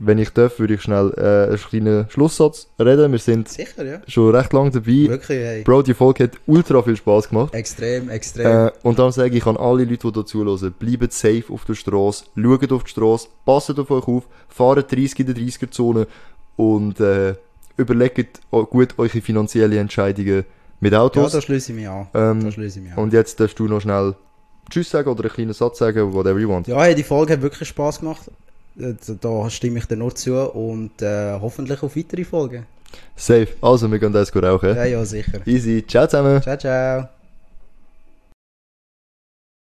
[0.01, 3.11] wenn ich darf, würde ich schnell äh, einen kleinen Schlusssatz reden.
[3.11, 4.01] Wir sind Sicher, ja.
[4.07, 5.09] schon recht lang dabei.
[5.09, 5.63] Wirklich, hey.
[5.63, 7.55] Bro, die Folge hat ultra viel Spaß gemacht.
[7.55, 8.69] Extrem, extrem.
[8.69, 11.75] Äh, und dann sage ich an alle Leute, die hier zuhören, bleibt safe auf der
[11.75, 16.07] Straße, schaut auf die Straße, passt auf euch auf, fahrt 30 in der 30er-Zone
[16.57, 17.35] und äh,
[17.77, 20.45] überlegt gut eure finanzielle Entscheidungen
[20.81, 21.33] mit ja, Autos.
[21.33, 22.07] da schließe ich mich an.
[22.15, 22.99] Ähm, da schließe ich mich an.
[22.99, 24.15] und jetzt darfst du noch schnell
[24.71, 26.69] Tschüss sagen oder einen kleinen Satz sagen, whatever you want.
[26.69, 28.31] Ja, hey, die Folge hat wirklich Spaß gemacht.
[28.75, 32.67] Da stimme ich dir nur zu und äh, hoffentlich auf weitere Folgen.
[33.17, 33.49] Safe.
[33.61, 34.77] Also, wir gehen das rauchen.
[34.77, 35.47] Ja, ja, sicher.
[35.47, 35.85] Easy.
[35.87, 36.41] Ciao zusammen.
[36.43, 37.09] Ciao, ciao.